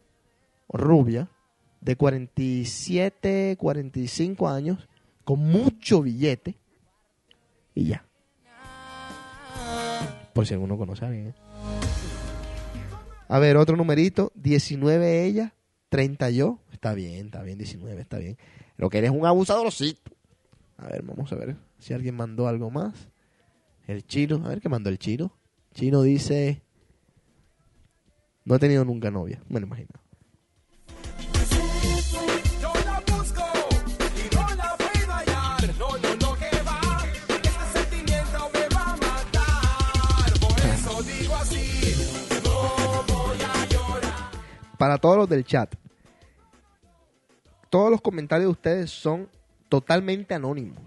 [0.70, 1.32] rubia,
[1.82, 4.88] de 47, 45 años,
[5.24, 6.60] con mucho billete
[7.74, 8.06] y ya.
[10.34, 11.30] Por si alguno conoce a alguien.
[11.30, 11.34] ¿eh?
[13.30, 14.32] A ver, otro numerito.
[14.36, 15.55] 19 ella,
[15.96, 16.60] 30 yo.
[16.74, 18.38] Está bien, está bien, 19, está bien.
[18.76, 20.12] Lo que eres un abusadorcito.
[20.76, 23.08] A ver, vamos a ver si alguien mandó algo más.
[23.88, 25.32] El chino, a ver qué mandó el chino.
[25.74, 26.62] Chino dice,
[28.44, 29.92] no he tenido nunca novia, me lo imagino.
[44.78, 45.74] Para todos los del chat,
[47.70, 49.30] todos los comentarios de ustedes son
[49.70, 50.78] totalmente anónimos.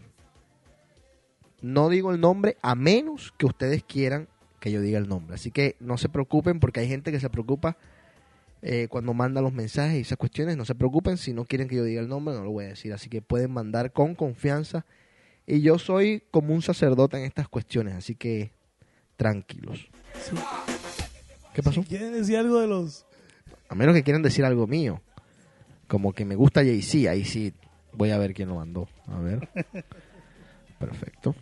[1.61, 4.29] No digo el nombre a menos que ustedes quieran
[4.61, 5.35] que yo diga el nombre.
[5.35, 7.77] Así que no se preocupen porque hay gente que se preocupa
[8.63, 10.57] eh, cuando manda los mensajes y esas cuestiones.
[10.57, 12.69] No se preocupen si no quieren que yo diga el nombre, no lo voy a
[12.69, 12.93] decir.
[12.93, 14.85] Así que pueden mandar con confianza
[15.47, 18.53] Y yo soy como un sacerdote en estas cuestiones, así que
[19.17, 19.89] tranquilos.
[20.21, 20.37] Sí.
[21.55, 21.83] ¿Qué pasó?
[21.83, 23.05] ¿Quieren decir algo de los...?
[23.69, 25.01] A menos que quieran decir algo mío.
[25.89, 27.53] Como que me gusta Jay-Z, ahí sí
[27.93, 28.89] voy a ver quién lo mandó.
[29.07, 29.49] A ver.
[30.79, 31.35] Perfecto.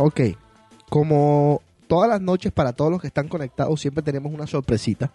[0.00, 0.20] Ok.
[0.88, 5.12] Como todas las noches para todos los que están conectados, siempre tenemos una sorpresita.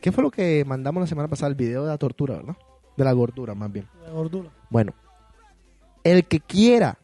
[0.00, 1.48] ¿Qué fue lo que mandamos la semana pasada?
[1.50, 2.56] El video de la tortura, ¿verdad?
[2.96, 3.86] De la gordura, más bien.
[4.04, 4.50] La gordura.
[4.70, 4.92] Bueno,
[6.04, 6.98] el que quiera,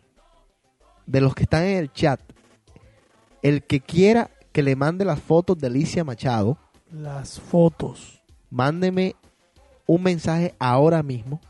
[1.06, 2.20] de los que están en el chat,
[3.42, 6.58] el que quiera que le mande las fotos de Alicia Machado,
[6.90, 8.20] Las fotos.
[8.50, 9.14] mándeme
[9.86, 11.40] un mensaje ahora mismo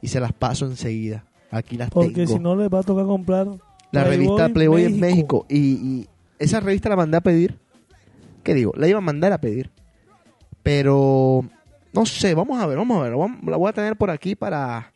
[0.00, 1.24] y se las paso enseguida.
[1.50, 2.32] Aquí las Porque tengo.
[2.32, 3.48] si no les va a tocar comprar...
[3.92, 5.46] la revista Playboy en México.
[5.48, 7.58] Y, y esa revista la mandé a pedir.
[8.42, 8.72] ¿Qué digo?
[8.76, 9.70] La iba a mandar a pedir.
[10.62, 11.44] Pero
[11.92, 13.16] no sé, vamos a ver, vamos a ver.
[13.16, 14.92] Vamos- La voy a tener por aquí para,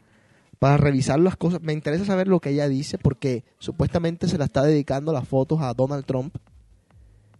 [0.59, 1.61] para revisar las cosas.
[1.63, 5.61] Me interesa saber lo que ella dice porque supuestamente se la está dedicando las fotos
[5.61, 6.37] a Donald Trump.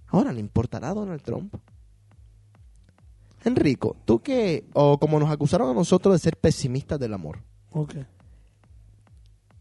[0.09, 1.55] Ahora, ¿le importará a Donald Trump?
[3.45, 7.41] Enrico, tú que, o como nos acusaron a nosotros de ser pesimistas del amor,
[7.73, 7.95] Ok.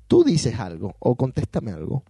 [0.08, 2.04] Tú dices algo o contéstame algo.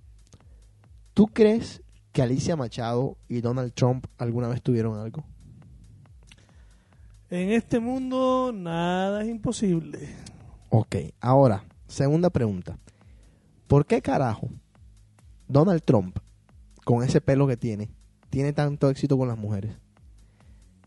[1.13, 1.81] ¿Tú crees
[2.11, 5.23] que Alicia Machado y Donald Trump alguna vez tuvieron algo?
[7.29, 10.15] En este mundo nada es imposible.
[10.69, 12.77] Ok, ahora, segunda pregunta.
[13.67, 14.49] ¿Por qué carajo
[15.47, 16.17] Donald Trump,
[16.83, 17.89] con ese pelo que tiene,
[18.29, 19.75] tiene tanto éxito con las mujeres?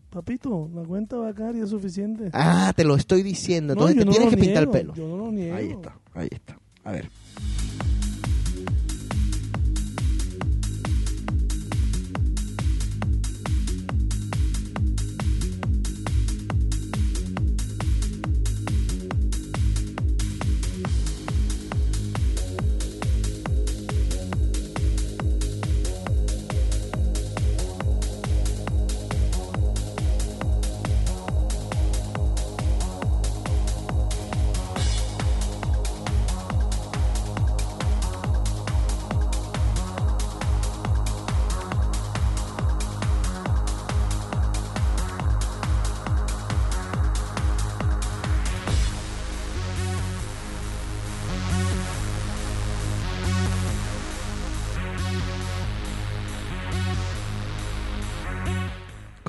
[0.09, 2.29] Papito, la cuenta bancaria es suficiente.
[2.33, 3.75] Ah, te lo estoy diciendo.
[3.75, 4.93] No, Entonces yo te no tienes que pintar el pelo.
[4.93, 5.55] Yo no lo niego.
[5.55, 6.57] Ahí está, ahí está.
[6.87, 7.09] A ver.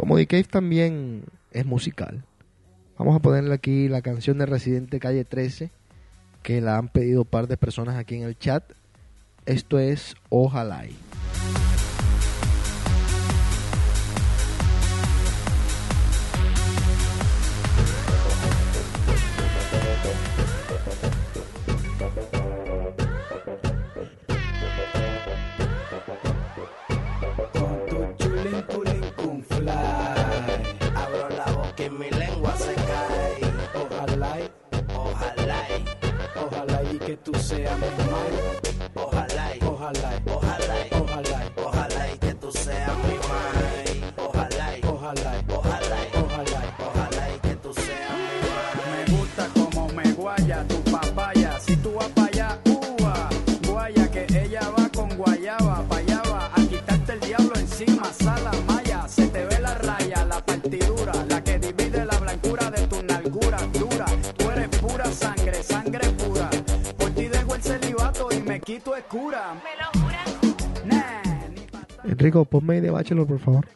[0.09, 2.25] Como Cave también es musical,
[2.97, 5.71] vamos a ponerle aquí la canción de Residente Calle 13,
[6.43, 8.65] que la han pedido un par de personas aquí en el chat.
[9.45, 10.87] Esto es Ojalá.
[72.29, 73.69] Pa' Enrico, ponme de Bachelor, por favor.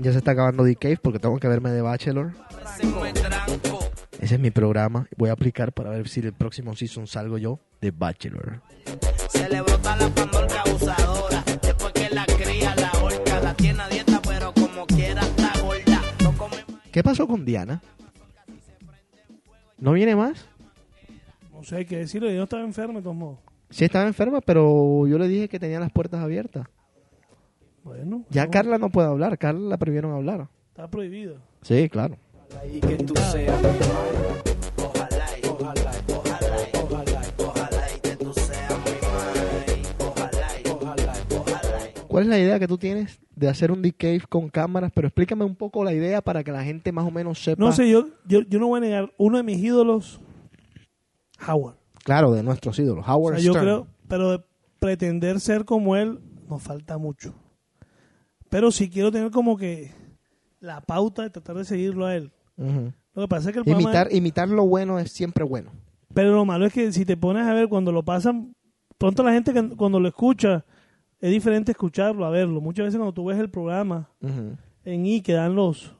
[0.00, 2.32] Ya se está acabando The Cave porque tengo que verme de Bachelor.
[4.20, 5.06] Ese es mi programa.
[5.16, 8.60] Voy a aplicar para ver si el próximo season salgo yo de Bachelor.
[16.92, 17.82] ¿Qué pasó con Diana?
[19.78, 20.46] ¿No viene más?
[21.52, 22.30] No sé, hay que decirlo.
[22.30, 23.45] Yo estaba enfermo, de todos modos.
[23.70, 26.66] Sí estaba enferma, pero yo le dije que tenía las puertas abiertas.
[27.82, 28.24] Bueno.
[28.30, 29.38] Ya no, Carla no puede hablar.
[29.38, 30.48] Carla la prohibieron hablar.
[30.68, 31.36] Está prohibido.
[31.62, 32.16] Sí, claro.
[32.72, 33.68] Y que tú seas mi.
[34.82, 39.82] Ojalá, y- ojalá, y- ojalá, y- ojalá, y- ojalá, y que tú seas mi mae.
[39.98, 43.70] Ojalá, y- ojalá, y- ojalá, y- ¿Cuál es la idea que tú tienes de hacer
[43.72, 44.90] un Dick Cave con cámaras?
[44.94, 47.60] Pero explícame un poco la idea para que la gente más o menos sepa.
[47.62, 49.12] No sé, yo, yo, yo no voy a negar.
[49.18, 50.20] Uno de mis ídolos,
[51.46, 51.75] Howard.
[52.06, 53.04] Claro, de nuestros ídolos.
[53.06, 54.44] O Howard sea, yo creo, pero de
[54.78, 57.34] pretender ser como él, nos falta mucho.
[58.48, 59.92] Pero sí quiero tener como que
[60.60, 62.30] la pauta de tratar de seguirlo a él.
[62.56, 65.72] Lo que pasa es que el programa- Imitar, imitar lo bueno es siempre bueno.
[66.14, 68.54] Pero lo malo es que si te pones a ver cuando lo pasan,
[68.98, 70.64] pronto la gente que- cuando lo escucha,
[71.20, 72.60] es diferente escucharlo a verlo.
[72.60, 74.08] Muchas veces cuando tú ves el programa
[74.84, 75.92] en I que dan los...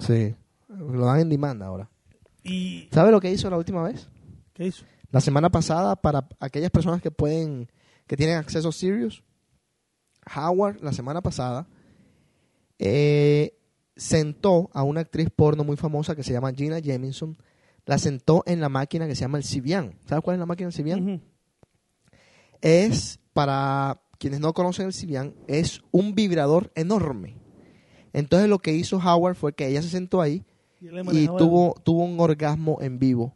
[0.00, 0.34] Sí.
[0.68, 1.88] Lo dan en demanda ahora.
[2.42, 4.10] ¿Y ¿Sabe lo que hizo la última vez?
[4.52, 4.84] qué hizo?
[5.10, 7.70] La semana pasada, para aquellas personas que pueden,
[8.06, 9.24] que tienen acceso a Sirius,
[10.34, 11.66] Howard, la semana pasada,
[12.78, 13.58] eh,
[13.96, 17.36] sentó a una actriz porno muy famosa que se llama Gina Jamison,
[17.86, 19.98] la sentó en la máquina que se llama el Civian.
[20.06, 21.02] ¿Sabes cuál es la máquina del Civian?
[21.02, 21.20] Ujú.
[22.60, 27.36] es, para quienes no conocen el Civian, es un vibrador enorme.
[28.12, 30.44] Entonces lo que hizo Howard fue que ella se sentó ahí
[30.80, 33.34] Y, y tuvo, tuvo un orgasmo en vivo.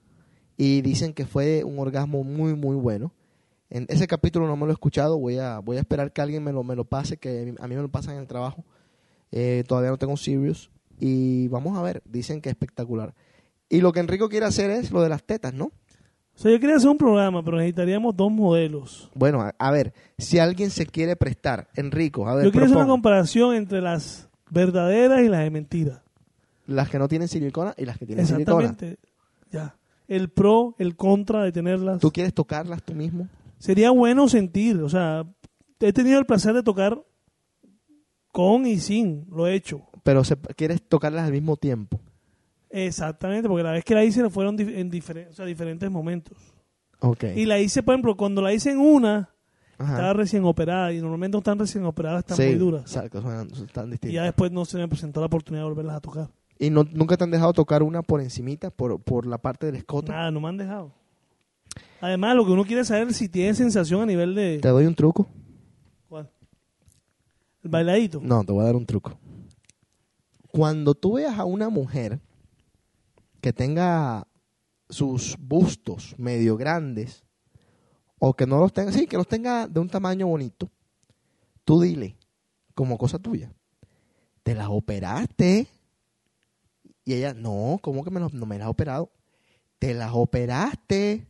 [0.64, 3.12] Y dicen que fue un orgasmo muy, muy bueno.
[3.68, 6.44] En ese capítulo no me lo he escuchado, voy a, voy a esperar que alguien
[6.44, 8.64] me lo, me lo pase, que a mí me lo pasan en el trabajo.
[9.32, 10.70] Eh, todavía no tengo Sirius.
[11.00, 13.12] Y vamos a ver, dicen que es espectacular.
[13.68, 15.64] Y lo que Enrico quiere hacer es lo de las tetas, ¿no?
[15.64, 19.10] O sea, yo quería hacer un programa, pero necesitaríamos dos modelos.
[19.14, 22.76] Bueno, a, a ver, si alguien se quiere prestar, Enrico, a ver, yo quería hacer
[22.76, 26.02] una comparación entre las verdaderas y las de mentiras.
[26.66, 28.64] las que no tienen silicona y las que tienen silicona.
[28.64, 29.00] Exactamente.
[29.50, 29.76] Ya.
[30.16, 32.00] El pro, el contra de tenerlas.
[32.00, 33.28] ¿Tú quieres tocarlas tú mismo?
[33.58, 35.24] Sería bueno sentir, o sea,
[35.80, 37.02] he tenido el placer de tocar
[38.32, 39.82] con y sin, lo he hecho.
[40.02, 42.00] Pero se- quieres tocarlas al mismo tiempo.
[42.70, 46.36] Exactamente, porque la vez que la hice fueron en diferen- o sea, diferentes momentos.
[47.00, 47.24] Ok.
[47.36, 49.30] Y la hice, por ejemplo, cuando la hice en una,
[49.78, 49.92] Ajá.
[49.94, 52.82] estaba recién operada y normalmente no están recién operadas, están Sí, muy duras.
[52.82, 54.14] Exacto, son tan Y distintas.
[54.14, 56.28] ya después no se me presentó la oportunidad de volverlas a tocar.
[56.62, 59.74] ¿Y no, nunca te han dejado tocar una por encimita, por, por la parte del
[59.74, 60.12] escote?
[60.12, 60.92] Nada, no me han dejado.
[62.00, 64.60] Además, lo que uno quiere saber es si tiene sensación a nivel de...
[64.60, 65.26] ¿Te doy un truco?
[66.08, 66.30] ¿Cuál?
[67.64, 68.20] El bailadito.
[68.22, 69.18] No, te voy a dar un truco.
[70.52, 72.20] Cuando tú veas a una mujer
[73.40, 74.28] que tenga
[74.88, 77.24] sus bustos medio grandes,
[78.20, 80.70] o que no los tenga, sí, que los tenga de un tamaño bonito,
[81.64, 82.16] tú dile,
[82.72, 83.52] como cosa tuya,
[84.44, 85.66] te las operaste.
[87.04, 89.10] Y ella, no, ¿cómo que me no me las has operado?
[89.78, 91.26] Te las operaste.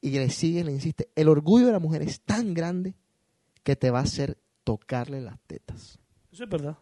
[0.00, 1.08] Y le sigue, le insiste.
[1.14, 2.94] El orgullo de la mujer es tan grande
[3.62, 5.98] que te va a hacer tocarle las tetas.
[6.30, 6.76] Eso es verdad.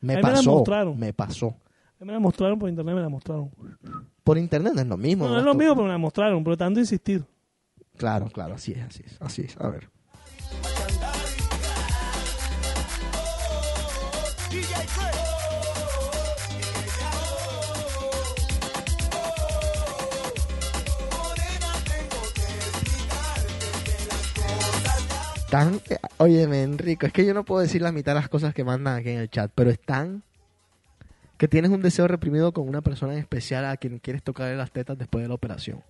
[0.00, 0.50] Me A mí me pasó.
[0.52, 0.98] mostraron.
[0.98, 1.48] Me pasó.
[1.48, 3.50] A mí Me la mostraron por internet, me la mostraron.
[4.22, 5.26] Por internet no es lo mismo.
[5.26, 7.24] No, no es lo mismo, pero me la mostraron, por tanto insistir.
[7.96, 9.56] Claro, claro, así es, así es, así es.
[9.58, 9.90] A ver.
[14.50, 15.25] Tan,
[25.52, 28.64] eh, óyeme, Enrico, es que yo no puedo decir la mitad de las cosas que
[28.64, 30.22] mandan aquí en el chat, pero están
[31.38, 34.72] que tienes un deseo reprimido con una persona en especial a quien quieres tocarle las
[34.72, 35.82] tetas después de la operación.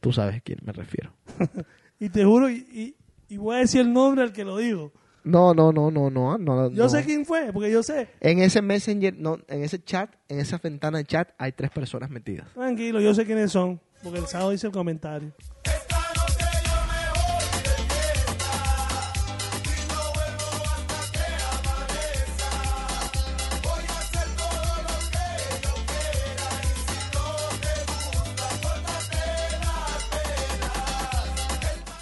[0.00, 1.12] Tú sabes a quién me refiero.
[2.00, 2.96] Y te juro, y, y-
[3.32, 4.90] y voy a decir el nombre al que lo digo.
[5.22, 6.68] No, no, no, no, no, no.
[6.72, 6.88] Yo no.
[6.88, 8.08] sé quién fue, porque yo sé.
[8.18, 12.10] En ese messenger, no, en ese chat, en esa ventana de chat, hay tres personas
[12.10, 12.48] metidas.
[12.54, 15.30] Tranquilo, yo sé quiénes son, porque el sábado hice el comentario.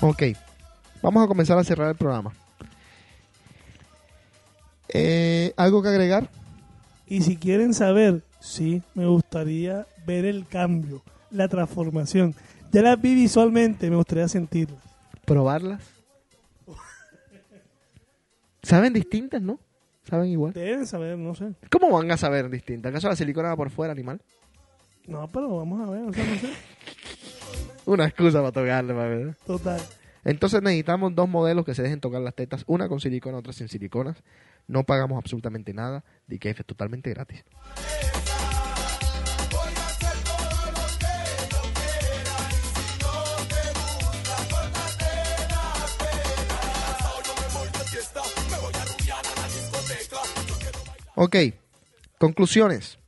[0.02, 0.22] Ok,
[1.02, 2.32] vamos a comenzar a cerrar el programa.
[4.88, 6.30] Eh, ¿Algo que agregar?
[7.06, 12.34] Y si quieren saber, sí, me gustaría ver el cambio, la transformación.
[12.72, 14.82] Ya las vi visualmente, me gustaría sentirlas.
[15.26, 15.82] ¿Probarlas?
[18.62, 19.60] ¿Saben distintas, no?
[20.08, 20.54] ¿Saben igual?
[20.54, 21.52] Deben saber, no sé.
[21.70, 22.90] ¿Cómo van a saber distintas?
[22.90, 24.20] ¿Acaso la silicona va por fuera, animal?
[25.06, 26.48] No, pero vamos a ver, o sea, no sé.
[27.90, 29.32] Una excusa para tocarle, mami.
[29.44, 29.80] Total.
[30.22, 33.68] Entonces necesitamos dos modelos que se dejen tocar las tetas, una con silicona, otra sin
[33.68, 34.22] siliconas.
[34.68, 36.04] No pagamos absolutamente nada.
[36.28, 37.44] DKF es totalmente gratis.
[51.16, 51.36] Ok,
[52.18, 53.00] conclusiones.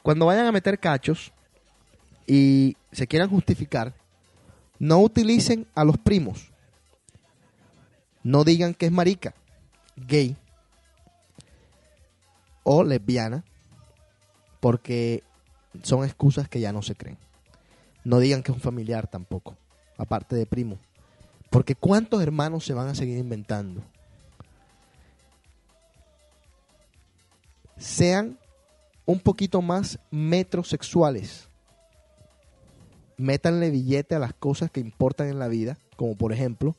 [0.00, 1.30] Cuando vayan a meter cachos,
[2.26, 3.94] y se quieran justificar,
[4.78, 6.50] no utilicen a los primos.
[8.22, 9.34] No digan que es marica,
[9.96, 10.36] gay
[12.62, 13.44] o lesbiana,
[14.60, 15.24] porque
[15.82, 17.18] son excusas que ya no se creen.
[18.04, 19.56] No digan que es un familiar tampoco,
[19.96, 20.78] aparte de primo.
[21.50, 23.82] Porque ¿cuántos hermanos se van a seguir inventando?
[27.76, 28.38] Sean
[29.04, 31.48] un poquito más metrosexuales.
[33.22, 36.74] Métanle billete a las cosas que importan en la vida, como por ejemplo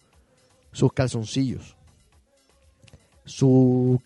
[0.74, 1.78] sus calzoncillos.
[3.24, 4.02] Su...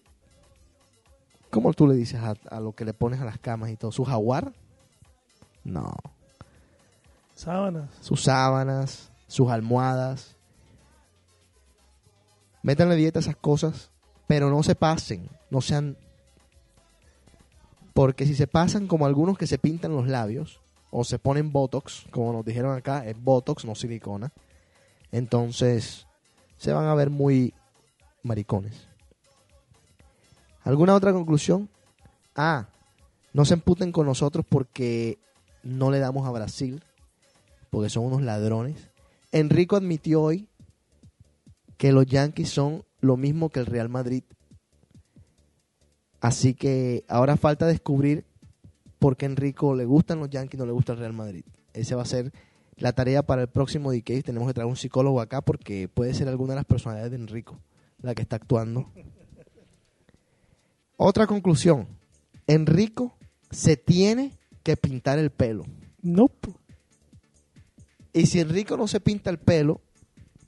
[1.50, 3.92] ¿Cómo tú le dices a, a lo que le pones a las camas y todo?
[3.92, 4.54] ¿Su jaguar?
[5.64, 5.96] No.
[7.34, 7.90] Sábanas.
[8.02, 10.36] Sus sábanas, sus almohadas.
[12.62, 13.90] Métanle billete a esas cosas,
[14.28, 15.28] pero no se pasen.
[15.50, 15.98] No sean
[17.94, 22.06] porque si se pasan como algunos que se pintan los labios o se ponen Botox,
[22.12, 24.32] como nos dijeron acá, es Botox, no silicona,
[25.12, 26.08] entonces
[26.58, 27.54] se van a ver muy
[28.24, 28.88] maricones.
[30.64, 31.70] ¿Alguna otra conclusión?
[32.36, 32.68] Ah,
[33.34, 35.18] no se emputen con nosotros porque
[35.64, 36.84] no le damos a Brasil,
[37.70, 38.90] porque son unos ladrones.
[39.32, 40.48] Enrico admitió hoy
[41.78, 44.24] que los Yankees son lo mismo que el Real Madrid
[46.20, 48.26] Así que ahora falta descubrir
[49.00, 51.44] por qué Enrico le gustan los Yankees y no le gusta el Real Madrid.
[51.74, 52.32] Esa va a ser
[52.78, 54.24] la tarea para el próximo DK.
[54.24, 57.60] Tenemos que traer un psicólogo acá porque puede ser alguna de las personalidades de Enrico
[58.02, 58.86] la que está actuando.
[60.98, 61.88] Otra conclusión.
[62.48, 63.14] Enrico
[63.52, 64.34] se tiene
[64.64, 65.66] que pintar el pelo.
[66.02, 66.54] Nope.
[68.14, 69.82] Y si Enrico no se pinta el pelo,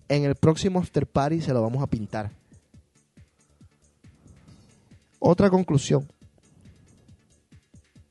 [0.08, 2.32] en el próximo after party se lo vamos a pintar.
[5.20, 6.08] Otra conclusión.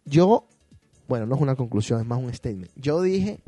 [0.08, 0.46] Yo,
[1.06, 2.70] bueno, no es una conclusión, es más un statement.
[2.76, 3.40] Yo dije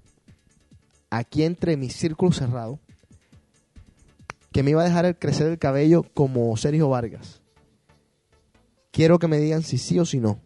[1.10, 2.78] aquí entre mi círculo cerrado
[4.52, 7.40] que me iba a dejar crecer el cabello como Sergio Vargas.
[8.90, 10.40] Quiero que me digan si sí o si no.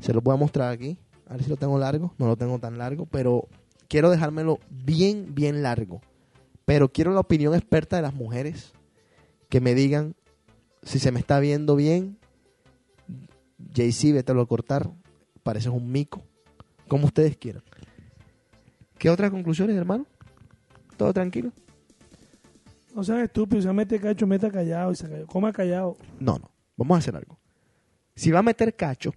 [0.00, 0.98] Se lo voy a mostrar aquí.
[1.26, 2.12] A ver si lo tengo largo.
[2.18, 3.48] No lo tengo tan largo, pero
[3.88, 6.02] quiero dejármelo bien, bien largo.
[6.66, 8.72] Pero quiero la opinión experta de las mujeres
[9.48, 10.14] que me digan
[10.82, 12.18] si se me está viendo bien.
[13.70, 14.90] JC, vete a cortar.
[15.42, 16.22] Pareces un mico.
[16.88, 17.62] Como ustedes quieran.
[18.98, 20.06] ¿Qué otras conclusiones, hermano?
[20.96, 21.52] ¿Todo tranquilo?
[22.94, 25.26] No seas estúpido, se mete cacho, meta callado y se calló.
[25.26, 25.96] Coma callado.
[26.20, 26.50] No, no.
[26.76, 27.38] Vamos a hacer algo.
[28.14, 29.14] Si va a meter cacho,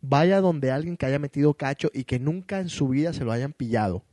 [0.00, 3.32] vaya donde alguien que haya metido cacho y que nunca en su vida se lo
[3.32, 4.04] hayan pillado.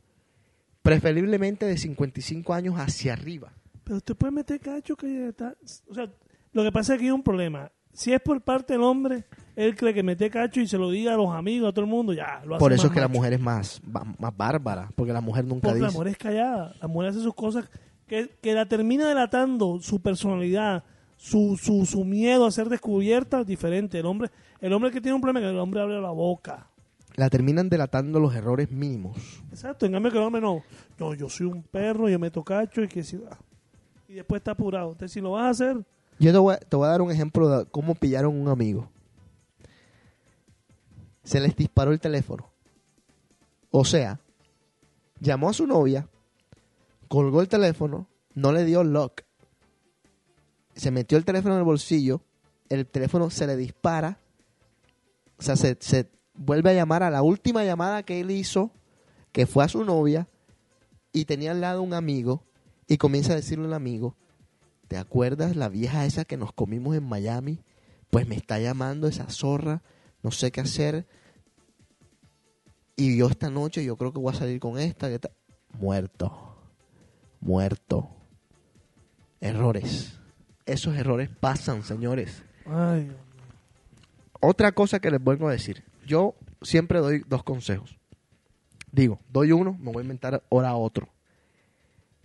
[0.82, 3.52] Preferiblemente de 55 años hacia arriba.
[3.84, 5.56] Pero usted puede meter cacho que ya está.
[5.88, 6.12] O sea,
[6.52, 7.70] lo que pasa es que hay un problema.
[7.92, 9.24] Si es por parte del hombre,
[9.58, 11.90] él cree que mete cacho y se lo diga a los amigos, a todo el
[11.90, 14.88] mundo, ya lo hace Por eso es que la mujer es más, más bárbara.
[14.94, 15.98] Porque la mujer nunca Porque la dice.
[15.98, 16.72] mujer es callada.
[16.80, 17.68] La mujer hace sus cosas
[18.06, 20.84] que, que la termina delatando su personalidad,
[21.16, 23.98] su, su, su miedo a ser descubierta, diferente.
[23.98, 24.30] El hombre,
[24.60, 26.68] el hombre que tiene un problema es que el hombre abre la boca.
[27.16, 29.16] La terminan delatando los errores mínimos.
[29.50, 30.62] Exacto, en cambio que el hombre no.
[31.00, 33.16] No, yo soy un perro, yo meto cacho y que si...
[33.28, 33.36] ah.
[34.08, 34.92] Y después está apurado.
[34.92, 35.84] Entonces, si lo vas a hacer,
[36.20, 38.88] Yo te voy, a, te voy a dar un ejemplo de cómo pillaron un amigo.
[41.28, 42.50] Se les disparó el teléfono.
[43.70, 44.20] O sea,
[45.20, 46.08] llamó a su novia,
[47.08, 49.24] colgó el teléfono, no le dio lock,
[50.74, 52.22] se metió el teléfono en el bolsillo,
[52.70, 54.20] el teléfono se le dispara,
[55.38, 58.70] o sea, se, se vuelve a llamar a la última llamada que él hizo,
[59.32, 60.28] que fue a su novia,
[61.12, 62.44] y tenía al lado un amigo,
[62.86, 64.16] y comienza a decirle al amigo,
[64.88, 67.60] ¿Te acuerdas la vieja esa que nos comimos en Miami?
[68.08, 69.82] Pues me está llamando esa zorra,
[70.22, 71.06] no sé qué hacer.
[73.00, 75.08] Y yo esta noche, yo creo que voy a salir con esta.
[75.08, 75.20] que
[75.78, 76.56] Muerto.
[77.38, 78.10] Muerto.
[79.40, 80.18] Errores.
[80.66, 82.42] Esos errores pasan, señores.
[82.66, 83.28] ay, Dios mío.
[84.40, 85.84] Otra cosa que les vuelvo a decir.
[86.08, 87.96] Yo siempre doy dos consejos.
[88.90, 91.08] Digo, doy uno, me voy a inventar ahora otro.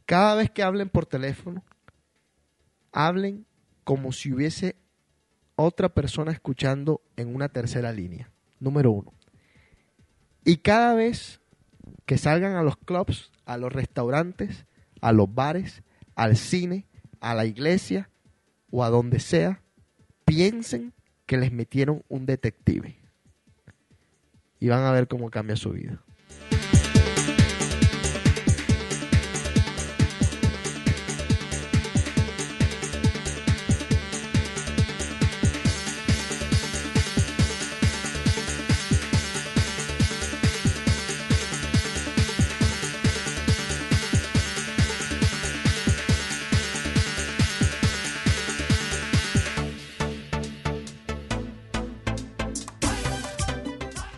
[0.07, 1.63] Cada vez que hablen por teléfono,
[2.91, 3.45] hablen
[3.83, 4.75] como si hubiese
[5.55, 8.31] otra persona escuchando en una tercera línea.
[8.59, 9.13] Número uno.
[10.45, 11.39] Y cada vez
[12.05, 14.65] que salgan a los clubs, a los restaurantes,
[15.01, 15.83] a los bares,
[16.15, 16.85] al cine,
[17.19, 18.09] a la iglesia
[18.71, 19.61] o a donde sea,
[20.25, 20.93] piensen
[21.25, 22.97] que les metieron un detective.
[24.59, 26.01] Y van a ver cómo cambia su vida.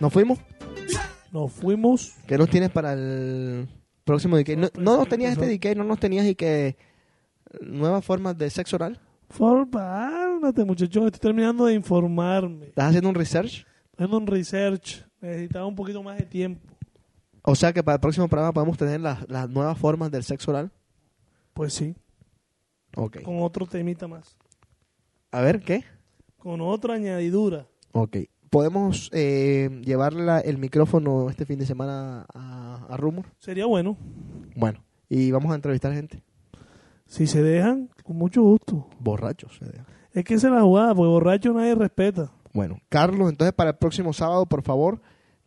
[0.06, 0.38] ¿Nos fuimos?
[1.32, 2.14] Nos fuimos.
[2.28, 3.68] ¿Qué nos tienes para el
[4.04, 4.50] próximo DK?
[4.56, 6.78] No, no nos tenías este DK, no nos tenías y que
[7.60, 9.02] nuevas formas de sexo oral.
[9.32, 11.06] Formálmate, muchachos.
[11.08, 12.68] Estoy terminando de informarme.
[12.68, 13.66] ¿Estás haciendo un research?
[13.94, 15.04] Haciendo un research.
[15.22, 16.62] Necesitaba un poquito más de tiempo.
[17.42, 20.52] O sea que para el próximo programa podemos tener las, las nuevas formas del sexo
[20.52, 20.72] oral.
[21.56, 21.96] Pues sí,
[22.96, 23.24] Ok.
[23.24, 24.38] con otro temita más.
[25.32, 25.84] A ver, ¿qué?
[26.38, 27.66] Con otra añadidura.
[27.92, 28.18] Ok.
[28.56, 33.26] ¿Podemos eh, llevarle la- el micrófono este fin de semana a, a Rumor?
[33.40, 33.98] Sería bueno.
[34.56, 34.82] Bueno.
[35.10, 36.24] Y vamos a entrevistar gente.
[37.06, 38.88] Si se dejan, con mucho gusto.
[38.98, 39.58] Borrachos.
[39.60, 39.86] se deja.
[40.14, 42.32] Es que esa es la jugada, porque borracho nadie respeta.
[42.54, 45.02] Bueno, Carlos, entonces para el próximo sábado, por favor,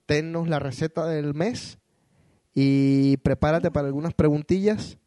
[0.05, 1.79] tennos la receta del mes
[2.55, 4.99] y prepárate para algunas preguntillas.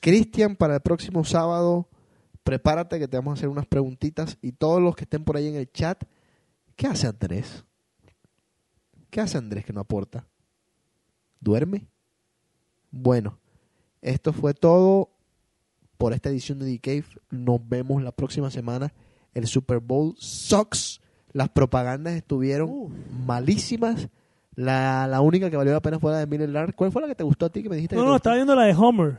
[0.00, 1.88] Cristian, para el próximo sábado,
[2.42, 5.46] prepárate que te vamos a hacer unas preguntitas y todos los que estén por ahí
[5.46, 6.02] en el chat,
[6.78, 7.64] ¿qué hace Andrés?
[9.10, 10.24] ¿Qué hace Andrés que no aporta?
[11.40, 11.86] ¿Duerme?
[12.90, 13.38] Bueno,
[14.00, 15.10] esto fue todo
[15.98, 17.04] por esta edición de The Cave.
[17.30, 18.92] Nos vemos la próxima semana.
[19.34, 21.00] El Super Bowl sucks.
[21.32, 22.90] Las propagandas estuvieron Uh.
[23.26, 24.08] malísimas.
[24.54, 26.74] La, la única que valió la pena fue la de Miller Lard.
[26.74, 27.96] ¿Cuál fue la que te gustó a ti que me dijiste?
[27.96, 28.16] No, no, gustó?
[28.16, 29.18] estaba viendo la de Homer.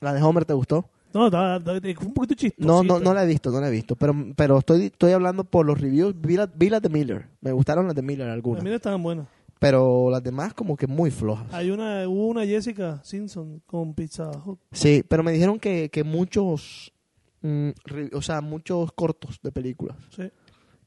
[0.00, 0.90] La de Homer te gustó.
[1.16, 2.66] No, estaba- fue un poquito chistoso.
[2.68, 3.96] No, no, no la he visto, no la he visto.
[3.96, 6.14] Pero, pero estoy, estoy hablando por los reviews.
[6.20, 7.28] Vi, la- vi las de Miller.
[7.40, 8.58] Me gustaron las de Miller algunas.
[8.58, 9.26] También estaban buenas.
[9.58, 11.46] Pero las demás como que muy flojas.
[11.54, 14.58] Hay una, hubo una Jessica Simpson con Pizza Hut.
[14.72, 16.92] Sí, pero me dijeron que, que muchos,
[17.40, 19.96] mm, re- o sea, muchos cortos de películas.
[20.14, 20.30] Sí.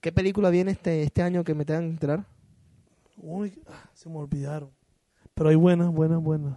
[0.01, 2.25] ¿Qué película viene este, este año que me tengan que enterar?
[3.17, 4.69] Uy, ah, se me olvidaron.
[5.33, 6.53] Pero hay buenas, buenas, buenas.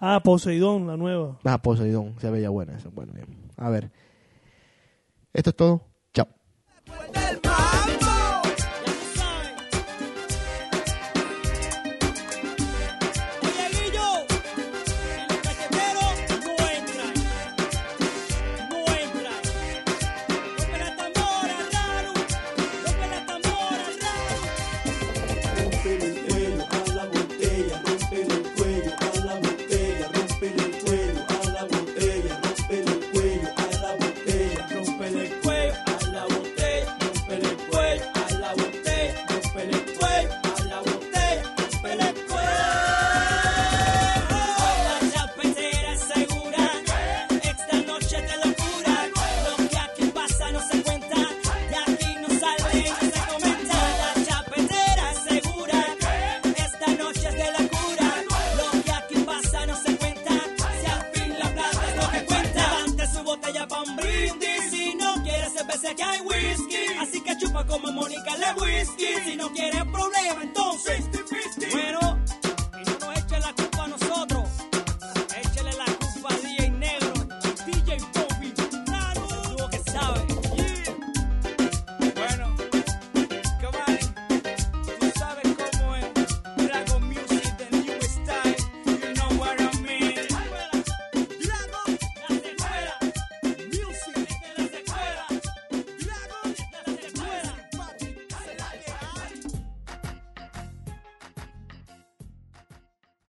[0.00, 1.38] Ah, Poseidón, la nueva.
[1.44, 2.88] Ah, Poseidón, se veía buena esa.
[2.90, 3.26] Bueno, bien.
[3.56, 3.90] A ver.
[5.32, 5.82] Esto es todo.
[6.12, 6.28] Chao.